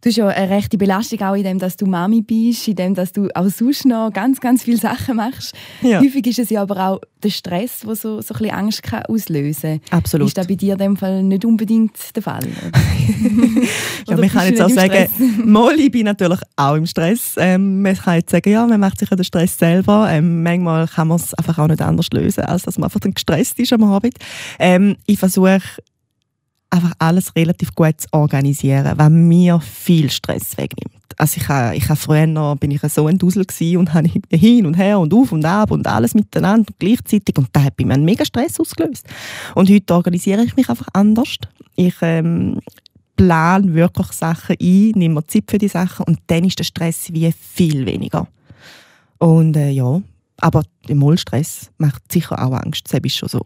Du 0.00 0.10
hast 0.10 0.16
ja 0.16 0.28
eine 0.28 0.48
rechte 0.48 0.78
Belastung 0.78 1.20
auch 1.22 1.34
in 1.34 1.42
dem, 1.42 1.58
dass 1.58 1.76
du 1.76 1.84
Mami 1.84 2.22
bist, 2.22 2.68
in 2.68 2.76
dem, 2.76 2.94
dass 2.94 3.12
du 3.12 3.28
auch 3.34 3.48
sonst 3.48 3.84
noch 3.84 4.12
ganz, 4.12 4.40
ganz 4.40 4.62
viele 4.62 4.76
Sachen 4.76 5.16
machst. 5.16 5.56
Ja. 5.82 6.00
Häufig 6.00 6.24
ist 6.28 6.38
es 6.38 6.50
ja 6.50 6.62
aber 6.62 6.88
auch 6.88 7.00
der 7.24 7.30
Stress, 7.30 7.80
der 7.80 7.96
so, 7.96 8.20
so 8.20 8.32
ein 8.34 8.38
bisschen 8.38 8.54
Angst 8.54 8.82
kann 8.84 9.02
auslösen 9.06 9.80
kann. 9.90 9.98
Absolut. 9.98 10.28
Ist 10.28 10.38
das 10.38 10.46
bei 10.46 10.54
dir 10.54 10.74
in 10.74 10.78
dem 10.78 10.96
Fall 10.96 11.24
nicht 11.24 11.44
unbedingt 11.44 12.14
der 12.14 12.22
Fall? 12.22 12.46
ja, 14.06 14.16
man 14.16 14.28
kann 14.28 14.46
jetzt 14.46 14.62
auch 14.62 14.70
sagen, 14.70 15.08
Molly 15.44 15.90
bin 15.90 16.04
natürlich 16.04 16.40
auch 16.54 16.76
im 16.76 16.86
Stress. 16.86 17.34
Ähm, 17.36 17.82
man 17.82 17.96
kann 17.96 18.18
jetzt 18.18 18.30
sagen, 18.30 18.52
ja, 18.52 18.64
man 18.68 18.78
macht 18.78 19.00
sich 19.00 19.10
ja 19.10 19.16
den 19.16 19.24
Stress 19.24 19.58
selber. 19.58 20.06
Ähm, 20.08 20.44
manchmal 20.44 20.86
kann 20.86 21.08
man 21.08 21.16
es 21.16 21.34
einfach 21.34 21.58
auch 21.58 21.66
nicht 21.66 21.82
anders 21.82 22.06
lösen, 22.12 22.44
als 22.44 22.62
dass 22.62 22.78
man 22.78 22.84
einfach 22.84 23.00
dann 23.00 23.14
gestresst 23.14 23.58
ist 23.58 23.72
am 23.72 23.82
Abend. 23.82 24.14
Ähm, 24.60 24.94
ich 25.06 25.18
versuche 25.18 25.60
einfach 26.70 26.92
alles 26.98 27.34
relativ 27.34 27.74
gut 27.74 28.00
zu 28.00 28.08
organisieren, 28.12 28.92
was 28.96 29.10
mir 29.10 29.60
viel 29.60 30.10
Stress 30.10 30.56
wegnimmt. 30.56 30.98
Also 31.16 31.40
ich, 31.40 31.48
habe, 31.48 31.74
ich 31.76 31.88
habe 31.88 31.96
früher 31.96 32.26
noch, 32.26 32.56
bin 32.56 32.70
ich 32.70 32.80
so 32.82 33.06
ein 33.06 33.18
Dusel 33.18 33.44
und 33.76 33.94
habe 33.94 34.08
hin 34.30 34.66
und 34.66 34.74
her 34.74 34.98
und 34.98 35.12
auf 35.14 35.32
und 35.32 35.44
ab 35.44 35.70
und 35.70 35.86
alles 35.86 36.14
miteinander 36.14 36.68
und 36.68 36.78
gleichzeitig 36.78 37.36
und 37.38 37.48
da 37.52 37.62
hat 37.62 37.76
bei 37.76 37.84
mir 37.84 37.94
einen 37.94 38.04
mega 38.04 38.24
Stress 38.24 38.60
ausgelöst. 38.60 39.06
Und 39.54 39.70
heute 39.70 39.94
organisiere 39.94 40.44
ich 40.44 40.56
mich 40.56 40.68
einfach 40.68 40.88
anders. 40.92 41.36
Ich 41.76 41.94
ähm, 42.02 42.60
plane 43.16 43.74
wirklich 43.74 44.12
Sachen 44.12 44.56
ein, 44.60 44.92
nehme 44.94 45.14
mir 45.14 45.26
Zeit 45.26 45.44
für 45.48 45.58
die 45.58 45.68
Sachen 45.68 46.04
und 46.06 46.20
dann 46.28 46.44
ist 46.44 46.58
der 46.58 46.64
Stress 46.64 47.12
wie 47.12 47.32
viel 47.32 47.86
weniger. 47.86 48.28
Und 49.18 49.56
äh, 49.56 49.70
ja, 49.70 50.00
aber 50.40 50.62
der 50.86 50.94
Mollstress 50.94 51.70
macht 51.78 52.12
sicher 52.12 52.40
auch 52.40 52.52
Angst, 52.52 52.92
das 52.92 53.00
ist 53.02 53.16
schon 53.16 53.28
so. 53.28 53.40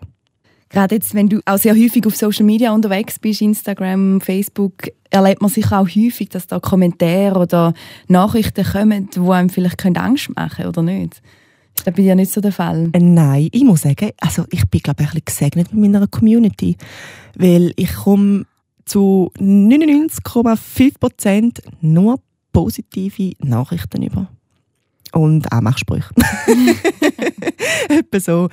Gerade 0.72 0.94
jetzt, 0.94 1.14
wenn 1.14 1.28
du 1.28 1.40
auch 1.44 1.58
sehr 1.58 1.74
häufig 1.74 2.06
auf 2.06 2.16
Social 2.16 2.46
Media 2.46 2.72
unterwegs 2.72 3.18
bist, 3.18 3.42
Instagram, 3.42 4.22
Facebook, 4.22 4.88
erlebt 5.10 5.42
man 5.42 5.50
sicher 5.50 5.80
auch 5.80 5.88
häufig, 5.88 6.30
dass 6.30 6.46
da 6.46 6.60
Kommentare 6.60 7.38
oder 7.38 7.74
Nachrichten 8.08 8.64
kommen, 8.64 9.10
die 9.14 9.20
einem 9.20 9.50
vielleicht 9.50 9.84
Angst 9.84 10.34
machen 10.34 10.56
können, 10.56 10.68
oder 10.68 10.82
nicht? 10.82 11.20
Ist 11.76 11.86
das 11.86 11.94
bei 11.94 12.00
dir 12.02 12.14
nicht 12.14 12.32
so 12.32 12.40
der 12.40 12.52
Fall? 12.52 12.88
Äh, 12.92 13.00
nein, 13.00 13.50
ich 13.52 13.64
muss 13.64 13.82
sagen, 13.82 14.12
also 14.18 14.46
ich 14.50 14.66
bin 14.68 14.80
glaube 14.80 15.02
ich 15.02 15.08
ein 15.08 15.12
bisschen 15.12 15.26
gesegnet 15.26 15.74
mit 15.74 15.92
meiner 15.92 16.06
Community, 16.06 16.78
weil 17.36 17.74
ich 17.76 17.92
komme 17.94 18.46
zu 18.86 19.30
99,5% 19.38 21.60
nur 21.82 22.18
positive 22.52 23.34
Nachrichten 23.40 24.02
über. 24.02 24.28
Und 25.12 25.52
auch 25.52 25.60
Machsprüche. 25.60 26.08
Etwa 27.88 28.20
so. 28.20 28.48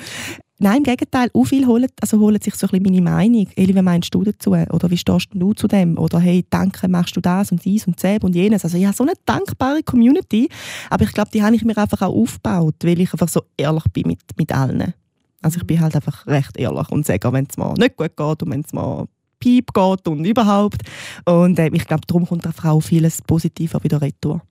Nein, 0.62 0.80
im 0.80 0.84
Gegenteil, 0.84 1.30
auch 1.34 1.46
viele 1.46 1.68
holen, 1.68 1.88
also 2.02 2.20
holen 2.20 2.42
sich 2.42 2.54
so 2.56 2.68
ein 2.68 2.84
bisschen 2.84 3.02
meine 3.02 3.02
Meinung. 3.02 3.48
Eli, 3.56 3.74
wie 3.74 3.82
meinst 3.82 4.14
du 4.14 4.26
dazu? 4.26 4.52
Oder 4.52 4.92
wie 4.92 4.98
stehst 4.98 5.30
du 5.34 5.54
zu 5.54 5.70
dem? 5.70 5.98
Oder 5.98 6.20
hey, 6.20 6.46
danke, 6.50 6.90
machst 6.90 7.16
du 7.16 7.22
das 7.22 7.54
und 7.54 7.64
dies 7.64 7.88
und 7.88 8.04
das 8.04 8.20
und 8.22 8.36
jenes. 8.36 8.66
Also 8.66 8.78
ich 8.78 8.86
habe 8.86 8.96
so 8.96 9.04
eine 9.04 9.14
dankbare 9.26 9.84
Community, 9.84 10.50
aber 10.90 11.06
ich 11.06 11.14
glaube, 11.14 11.32
die 11.34 11.42
habe 11.42 11.56
ich 11.56 11.64
mir 11.64 11.78
einfach 11.78 12.02
auch 12.02 12.14
aufgebaut, 12.14 12.76
weil 12.84 13.00
ich 13.00 13.14
einfach 13.14 13.30
so 13.30 13.44
ehrlich 13.56 13.86
bin 13.94 14.08
mit, 14.08 14.20
mit 14.38 14.52
allen. 14.52 14.94
Also 15.42 15.60
ich 15.60 15.66
bin 15.66 15.80
halt 15.80 15.96
einfach 15.96 16.28
recht 16.28 16.58
ehrlich 16.58 16.90
und 16.90 17.06
sage, 17.06 17.32
wenn 17.32 17.48
es 17.50 17.56
mir 17.56 17.74
nicht 17.76 17.96
gut 17.96 18.18
geht 18.18 18.44
und 18.44 18.52
wenn 18.52 18.60
es 18.60 18.74
mir 18.74 19.08
piep 19.40 19.74
geht 19.74 20.08
und 20.10 20.26
überhaupt. 20.26 20.82
Und 21.24 21.58
äh, 21.58 21.70
ich 21.72 21.88
glaube, 21.88 22.04
darum 22.06 22.28
kommt 22.28 22.46
einfach 22.46 22.66
auch 22.66 22.82
vieles 22.82 23.22
Positiver 23.22 23.82
wieder 23.82 24.02
retour. 24.02 24.42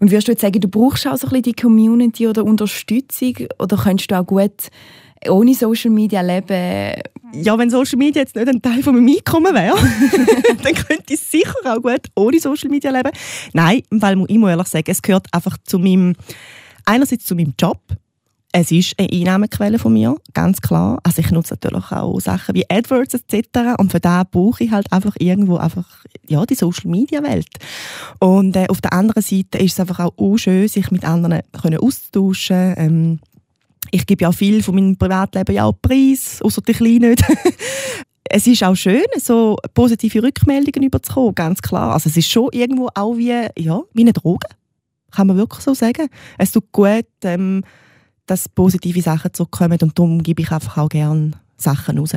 Und 0.00 0.10
würdest 0.10 0.28
du 0.28 0.32
jetzt 0.32 0.40
sagen, 0.40 0.60
du 0.60 0.68
brauchst 0.68 1.06
auch 1.06 1.16
so 1.16 1.26
ein 1.26 1.30
bisschen 1.30 1.42
die 1.42 1.52
Community 1.52 2.26
oder 2.26 2.44
Unterstützung 2.44 3.34
oder 3.58 3.76
könntest 3.76 4.10
du 4.10 4.18
auch 4.18 4.26
gut 4.26 4.68
ohne 5.28 5.54
Social 5.54 5.90
Media 5.90 6.22
leben? 6.22 7.02
Ja, 7.34 7.56
wenn 7.58 7.70
Social 7.70 7.98
Media 7.98 8.22
jetzt 8.22 8.34
nicht 8.34 8.48
ein 8.48 8.62
Teil 8.62 8.82
von 8.82 8.94
meinem 8.94 9.14
Einkommen 9.14 9.54
wäre, 9.54 9.76
dann 10.62 10.74
könnte 10.74 11.14
ich 11.14 11.20
sicher 11.20 11.54
auch 11.64 11.82
gut 11.82 12.06
ohne 12.16 12.40
Social 12.40 12.70
Media 12.70 12.90
leben. 12.90 13.10
Nein, 13.52 13.82
weil 13.90 14.24
ich 14.26 14.38
muss 14.38 14.50
ehrlich 14.50 14.68
sagen, 14.68 14.90
es 14.90 15.02
gehört 15.02 15.26
einfach 15.32 15.56
zu 15.64 15.78
meinem, 15.78 16.14
einerseits 16.86 17.26
zu 17.26 17.36
meinem 17.36 17.52
Job, 17.60 17.80
es 18.52 18.72
ist 18.72 18.98
eine 18.98 19.08
Einnahmequelle 19.12 19.78
von 19.78 19.92
mir, 19.92 20.16
ganz 20.34 20.60
klar. 20.60 20.98
Also 21.04 21.20
ich 21.20 21.30
nutze 21.30 21.54
natürlich 21.54 21.92
auch 21.92 22.20
Sachen 22.20 22.54
wie 22.54 22.68
AdWords 22.68 23.14
etc. 23.14 23.76
Und 23.78 23.92
für 23.92 24.00
da 24.00 24.24
brauche 24.24 24.64
ich 24.64 24.72
halt 24.72 24.92
einfach 24.92 25.14
irgendwo 25.18 25.56
einfach 25.56 25.86
ja 26.26 26.44
die 26.44 26.56
Social 26.56 26.90
Media 26.90 27.22
Welt. 27.22 27.48
Und 28.18 28.56
äh, 28.56 28.66
auf 28.68 28.80
der 28.80 28.92
anderen 28.92 29.22
Seite 29.22 29.58
ist 29.58 29.74
es 29.74 29.80
einfach 29.80 30.00
auch 30.00 30.36
schön, 30.36 30.66
sich 30.66 30.90
mit 30.90 31.04
anderen 31.04 31.40
können 31.60 31.78
auszutauschen. 31.78 32.74
Ähm, 32.76 33.20
ich 33.92 34.06
gebe 34.06 34.22
ja 34.22 34.32
viel 34.32 34.62
von 34.62 34.74
meinem 34.74 34.96
Privatleben 34.96 35.54
ja 35.54 35.64
auch 35.64 35.80
Preis, 35.80 36.40
außer 36.42 36.62
die 36.62 36.72
Kleinen 36.72 37.10
nicht. 37.10 37.24
es 38.24 38.46
ist 38.46 38.64
auch 38.64 38.74
schön, 38.74 39.04
so 39.18 39.56
positive 39.74 40.22
Rückmeldungen 40.22 40.86
überzukommen, 40.86 41.34
ganz 41.34 41.62
klar. 41.62 41.92
Also 41.94 42.08
es 42.08 42.16
ist 42.16 42.30
schon 42.30 42.48
irgendwo 42.52 42.88
auch 42.94 43.16
wie, 43.16 43.46
ja, 43.58 43.80
wie 43.92 44.02
eine 44.02 44.12
Droge, 44.12 44.48
kann 45.12 45.28
man 45.28 45.36
wirklich 45.36 45.62
so 45.62 45.74
sagen. 45.74 46.08
Es 46.38 46.52
tut 46.52 46.70
gut, 46.72 47.06
ähm, 47.24 47.62
dass 48.30 48.48
positive 48.48 49.02
Sachen 49.02 49.34
zurückkommen 49.34 49.78
und 49.82 49.98
darum 49.98 50.22
gebe 50.22 50.42
ich 50.42 50.52
einfach 50.52 50.78
auch 50.78 50.88
gerne 50.88 51.32
Sachen 51.56 51.98
raus. 51.98 52.14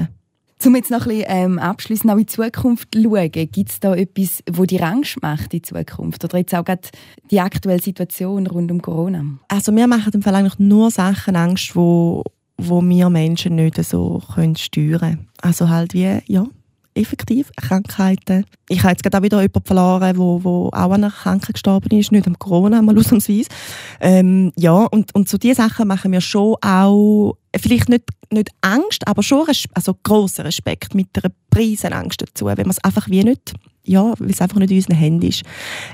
Um 0.65 0.75
jetzt 0.75 0.91
noch 0.91 1.01
ein 1.01 1.09
bisschen 1.09 1.25
ähm, 1.27 1.59
abschließend 1.59 2.09
auch 2.09 2.17
in 2.17 2.25
die 2.25 2.25
Zukunft 2.27 2.93
zu 2.93 3.01
schauen, 3.01 3.31
gibt 3.31 3.69
es 3.69 3.79
da 3.81 3.95
etwas, 3.95 4.43
das 4.45 4.67
dir 4.67 4.83
Angst 4.83 5.21
macht 5.21 5.53
in 5.53 5.63
Zukunft? 5.63 6.23
Oder 6.23 6.37
jetzt 6.37 6.55
auch 6.55 6.63
gerade 6.63 6.87
die 7.31 7.41
aktuelle 7.41 7.81
Situation 7.81 8.47
rund 8.47 8.71
um 8.71 8.81
Corona? 8.81 9.25
Also 9.49 9.73
mir 9.73 9.87
machen 9.87 10.13
im 10.13 10.21
Fall 10.21 10.35
eigentlich 10.35 10.59
nur 10.59 10.89
Sachen 10.89 11.35
Angst, 11.35 11.75
wo, 11.75 12.23
wo 12.57 12.81
wir 12.81 13.09
Menschen 13.09 13.55
nicht 13.55 13.83
so 13.83 14.21
können 14.35 14.55
steuern 14.55 14.99
können. 14.99 15.27
Also 15.41 15.67
halt 15.67 15.93
wie, 15.93 16.19
ja, 16.27 16.45
effektiv 16.95 17.51
Krankheiten. 17.55 18.45
Ich 18.69 18.83
habe 18.83 18.91
jetzt 18.91 19.03
gerade 19.03 19.17
auch 19.17 19.23
wieder 19.23 19.41
jemanden 19.41 19.65
verloren, 19.65 20.17
wo, 20.17 20.43
wo 20.43 20.67
auch 20.67 20.91
an 20.91 21.03
einer 21.03 21.11
Krankheit 21.11 21.53
gestorben 21.53 21.97
ist, 21.97 22.11
nicht 22.11 22.27
am 22.27 22.37
Corona, 22.37 22.81
mal 22.81 22.97
ausnahmsweise. 22.97 23.49
Ähm, 23.99 24.51
ja, 24.55 24.73
und, 24.73 25.13
und 25.15 25.29
so 25.29 25.37
diese 25.37 25.55
Sachen 25.55 25.87
machen 25.87 26.11
mir 26.11 26.21
schon 26.21 26.55
auch, 26.61 27.37
vielleicht 27.55 27.89
nicht, 27.89 28.05
nicht 28.31 28.49
Angst, 28.61 29.07
aber 29.07 29.23
schon 29.23 29.47
also 29.73 29.95
grossen 30.03 30.45
Respekt 30.45 30.95
mit 30.95 31.07
einer 31.15 31.33
Preisenangst 31.49 32.21
dazu, 32.21 32.45
wenn 32.45 32.57
man 32.57 32.71
es 32.71 32.83
einfach 32.83 33.09
wie 33.09 33.23
nicht 33.23 33.53
ja, 33.85 34.13
weil 34.17 34.29
es 34.29 34.41
einfach 34.41 34.59
nicht 34.59 34.71
in 34.71 34.77
unseren 34.77 34.95
Händen 34.95 35.27
ist. 35.27 35.43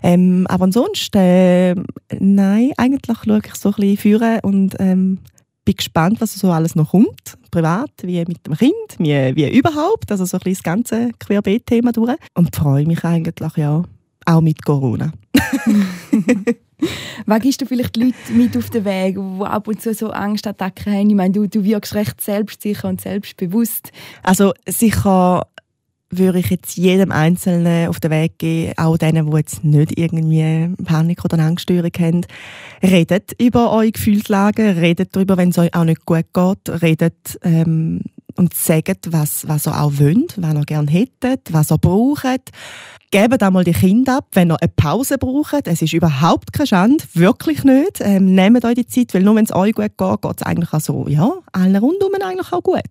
Ähm, 0.04 0.46
aber 0.48 0.66
ansonsten, 0.66 1.18
äh, 1.18 1.76
nein, 2.20 2.72
eigentlich 2.78 3.18
schaue 3.26 3.42
ich 3.44 3.56
so 3.56 3.70
ein 3.70 3.76
bisschen 3.76 3.98
führen 3.98 4.40
und 4.42 4.76
ähm, 4.80 5.20
bin 5.70 5.78
gespannt, 5.78 6.20
was 6.20 6.34
so 6.34 6.52
alles 6.52 6.76
noch 6.76 6.92
kommt, 6.92 7.38
privat 7.52 7.92
wie 8.02 8.26
mit 8.26 8.46
dem 8.46 8.56
Kind, 8.56 8.74
wie, 8.98 9.36
wie 9.36 9.56
überhaupt, 9.56 10.12
also 10.12 10.26
so 10.26 10.38
ein 10.38 10.40
bisschen 10.40 10.54
das 10.56 10.64
ganze 10.64 11.10
Querbeet-Thema 11.20 11.92
durch. 11.92 12.18
Und 12.34 12.56
freue 12.56 12.88
mich 12.88 13.04
eigentlich 13.04 13.36
ja 13.56 13.84
auch 14.26 14.42
mit 14.42 14.66
Corona. 14.66 15.12
Was 17.26 17.42
gibst 17.42 17.62
du 17.62 17.66
vielleicht 17.66 17.98
die 17.98 18.06
Leute 18.06 18.34
mit 18.34 18.56
auf 18.56 18.70
den 18.70 18.86
Weg, 18.86 19.16
die 19.16 19.46
ab 19.46 19.68
und 19.68 19.82
zu 19.82 19.94
so 19.94 20.12
Angstattacken 20.12 20.94
haben? 20.94 21.10
Ich 21.10 21.16
meine, 21.16 21.34
du, 21.34 21.48
du 21.48 21.64
wirkst 21.64 21.94
recht 21.94 22.22
selbstsicher 22.22 22.88
und 22.88 23.02
selbstbewusst. 23.02 23.92
Also 24.24 24.54
sicher 24.66 25.46
würde 26.12 26.40
ich 26.40 26.50
jetzt 26.50 26.78
jedem 26.78 27.12
Einzelnen 27.12 27.88
auf 27.88 28.00
den 28.00 28.12
Weg 28.12 28.40
gehen, 28.40 28.74
auch 28.78 28.98
denen, 28.98 29.30
die 29.30 29.38
jetzt 29.38 29.64
nicht 29.64 29.98
irgendwie 29.98 30.74
Panik 30.84 31.24
oder 31.24 31.40
Angststörung 31.40 31.92
haben. 32.00 32.26
Redet 32.82 33.34
über 33.40 33.72
eure 33.72 33.92
Gefühlslagen, 33.92 34.78
redet 34.78 35.16
darüber, 35.16 35.38
wenn 35.38 35.50
es 35.50 35.58
euch 35.58 35.74
auch 35.76 35.84
nicht 35.84 36.06
gut 36.06 36.26
geht, 36.34 36.82
redet 36.82 37.40
ähm, 37.44 38.02
und 38.36 38.54
sagt, 38.54 39.12
was, 39.12 39.48
was 39.48 39.68
ihr 39.68 39.80
auch 39.80 39.94
wollt, 39.96 40.36
was 40.38 40.54
ihr 40.54 40.66
gerne 40.66 40.92
hättet, 40.92 41.52
was 41.52 41.72
ihr 41.72 41.78
braucht. 41.78 42.52
Gebt 43.12 43.42
einmal 43.42 43.64
die 43.64 43.72
Kinder 43.72 44.18
ab, 44.18 44.28
wenn 44.34 44.52
ihr 44.52 44.62
eine 44.62 44.72
Pause 44.76 45.18
braucht. 45.18 45.66
Es 45.66 45.82
ist 45.82 45.94
überhaupt 45.94 46.54
keine 46.54 46.68
Schande, 46.68 47.04
wirklich 47.16 47.64
nicht. 47.64 48.02
Ähm, 48.02 48.36
nehmt 48.36 48.64
euch 48.64 48.76
die 48.76 48.86
Zeit, 48.86 49.16
weil 49.16 49.24
nur 49.24 49.36
wenn 49.36 49.46
es 49.46 49.56
euch 49.56 49.74
gut 49.74 49.98
geht, 49.98 50.22
geht 50.22 50.36
es 50.38 50.44
eigentlich 50.44 50.72
auch 50.72 50.80
so, 50.80 51.08
ja, 51.08 51.32
allen 51.52 51.76
rundum 51.76 52.12
eigentlich 52.22 52.54
auch 52.54 52.62
gut. 52.62 52.84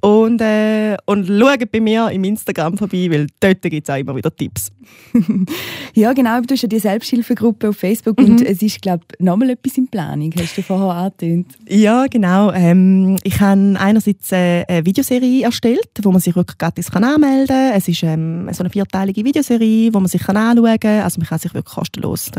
Und, 0.00 0.40
äh, 0.40 0.96
und 1.06 1.26
schaut 1.26 1.72
bei 1.72 1.80
mir 1.80 2.08
im 2.10 2.22
Instagram 2.22 2.78
vorbei, 2.78 3.08
weil 3.10 3.26
dort 3.40 3.62
gibt 3.62 3.88
es 3.88 3.92
auch 3.92 3.98
immer 3.98 4.14
wieder 4.14 4.34
Tipps. 4.34 4.70
ja, 5.94 6.12
genau. 6.12 6.40
Du 6.40 6.54
hast 6.54 6.62
ja 6.62 6.68
die 6.68 6.78
Selbsthilfegruppe 6.78 7.70
auf 7.70 7.76
Facebook 7.76 8.18
mhm. 8.20 8.26
und 8.26 8.42
es 8.42 8.62
ist, 8.62 8.82
glaube 8.82 9.04
ich, 9.12 9.24
nochmal 9.24 9.50
etwas 9.50 9.76
in 9.78 9.88
Planung, 9.88 10.32
hast 10.38 10.56
du 10.56 10.62
vorher 10.62 10.94
angetönt. 10.94 11.58
Ja, 11.68 12.06
genau. 12.06 12.52
Ähm, 12.52 13.16
ich 13.22 13.40
habe 13.40 13.74
einerseits 13.78 14.32
eine 14.32 14.84
Videoserie 14.84 15.44
erstellt, 15.44 15.88
wo 16.02 16.12
man 16.12 16.20
sich 16.20 16.36
wirklich 16.36 16.58
gratis 16.58 16.90
anmelden 16.92 17.46
kann. 17.46 17.72
Es 17.74 17.88
ist 17.88 18.02
ähm, 18.02 18.48
so 18.52 18.62
eine 18.62 18.70
vierteilige 18.70 19.24
Videoserie, 19.24 19.92
wo 19.92 20.00
man 20.00 20.08
sich 20.08 20.28
anschauen 20.28 20.80
kann. 20.80 21.02
Also 21.02 21.20
man 21.20 21.28
kann 21.28 21.38
sich 21.38 21.54
wirklich 21.54 21.74
kostenlos 21.74 22.30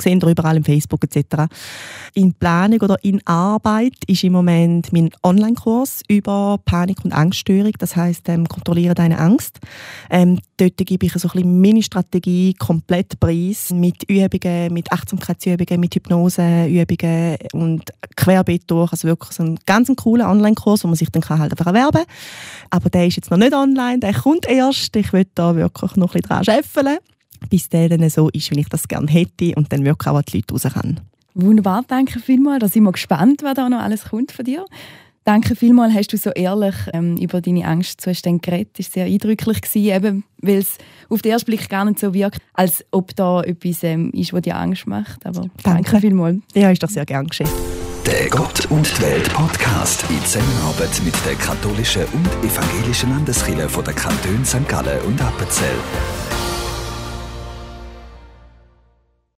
sehen 0.00 0.20
ihr 0.22 0.28
überall 0.28 0.56
im 0.56 0.64
Facebook 0.64 1.04
etc. 1.04 1.44
In 2.14 2.34
Planung 2.34 2.80
oder 2.80 2.96
in 3.02 3.24
Arbeit 3.26 3.94
ist 4.06 4.24
im 4.24 4.32
Moment 4.32 4.92
mein 4.92 5.10
Online-Kurs 5.22 6.02
über 6.08 6.58
Panik- 6.64 7.04
und 7.04 7.12
Angststörung, 7.12 7.72
das 7.78 7.96
heißt 7.96 8.28
ähm, 8.28 8.48
kontrolliere 8.48 8.94
deine 8.94 9.18
Angst. 9.18 9.60
Ähm, 10.10 10.40
dort 10.56 10.76
gebe 10.76 11.06
ich 11.06 11.12
so 11.12 11.28
ein 11.28 11.32
bisschen 11.32 11.60
meine 11.60 11.82
Strategie 11.82 12.54
komplett 12.54 13.18
preis 13.20 13.70
mit 13.70 14.04
Übungen, 14.08 14.72
mit 14.72 14.92
Achtsamkeitsübungen, 14.92 15.80
mit 15.80 15.94
Hypnoseübungen 15.94 17.36
und 17.52 17.84
querbeet 18.16 18.64
durch. 18.66 18.92
Also 18.92 19.08
wirklich 19.08 19.32
so 19.32 19.42
ein 19.42 19.58
ganz 19.66 19.90
cooler 19.96 20.30
Online-Kurs, 20.30 20.84
wo 20.84 20.88
man 20.88 20.96
sich 20.96 21.10
dann 21.10 21.22
halt 21.28 21.52
einfach 21.52 21.66
erwerben 21.66 22.04
kann. 22.04 22.16
Aber 22.70 22.90
der 22.90 23.06
ist 23.06 23.16
jetzt 23.16 23.30
noch 23.30 23.38
nicht 23.38 23.52
online, 23.52 23.98
der 23.98 24.14
kommt 24.14 24.46
erst. 24.46 24.96
Ich 24.96 25.12
will 25.12 25.26
da 25.34 25.54
wirklich 25.54 25.96
noch 25.96 26.14
ein 26.14 26.20
bisschen 26.20 26.28
dran 26.28 26.44
scheffeln. 26.44 26.98
Bis 27.48 27.68
der 27.68 27.88
dann 27.88 28.08
so 28.10 28.28
ist, 28.30 28.50
wie 28.50 28.60
ich 28.60 28.68
das 28.68 28.88
gerne 28.88 29.06
hätte 29.06 29.54
und 29.56 29.72
dann 29.72 29.84
wirklich 29.84 30.08
auch 30.08 30.16
an 30.16 30.24
die 30.28 30.38
Leute 30.38 30.54
raus 30.54 30.72
kann. 30.72 31.00
Wunderbar, 31.34 31.84
danke 31.88 32.20
vielmals. 32.20 32.60
Da 32.60 32.68
sind 32.68 32.84
wir 32.84 32.92
gespannt, 32.92 33.42
was 33.42 33.54
da 33.54 33.68
noch 33.68 33.80
alles 33.80 34.04
kommt 34.04 34.32
von 34.32 34.44
dir. 34.44 34.64
Danke 35.24 35.56
vielmals, 35.56 35.94
hast 35.94 36.12
du 36.12 36.18
so 36.18 36.30
ehrlich 36.30 36.74
ähm, 36.92 37.16
über 37.16 37.40
deine 37.40 37.66
Angstzustände 37.66 38.40
geredet. 38.40 38.78
Das 38.78 38.88
war 38.88 38.92
sehr 38.92 39.04
eindrücklich, 39.06 39.62
gewesen, 39.62 39.94
eben, 39.94 40.24
weil 40.42 40.58
es 40.58 40.76
auf 41.08 41.22
den 41.22 41.32
ersten 41.32 41.46
Blick 41.46 41.68
gar 41.70 41.86
nicht 41.86 41.98
so 41.98 42.12
wirkt, 42.12 42.40
als 42.52 42.84
ob 42.90 43.16
da 43.16 43.42
etwas 43.42 43.82
ähm, 43.84 44.10
ist, 44.12 44.34
was 44.34 44.42
dir 44.42 44.56
Angst 44.56 44.86
macht. 44.86 45.24
Aber 45.24 45.48
danke, 45.62 45.62
danke 45.62 46.00
vielmals. 46.00 46.36
Ja, 46.54 46.70
ist 46.70 46.82
doch 46.82 46.90
sehr 46.90 47.06
gern 47.06 47.26
geschehen. 47.26 47.48
Der 48.06 48.28
Gott 48.28 48.66
und 48.66 48.86
die 48.98 49.02
Welt 49.02 49.32
Podcast 49.32 50.04
in 50.10 50.22
Zusammenarbeit 50.26 51.00
mit 51.02 51.14
der 51.24 51.36
katholischen 51.36 52.04
und 52.12 52.44
evangelischen 52.44 53.08
Landeskirche 53.08 53.66
von 53.66 53.82
der 53.82 53.94
Kantone 53.94 54.44
St. 54.44 54.68
Gallen 54.68 55.00
und 55.06 55.22
Appenzell. 55.22 55.78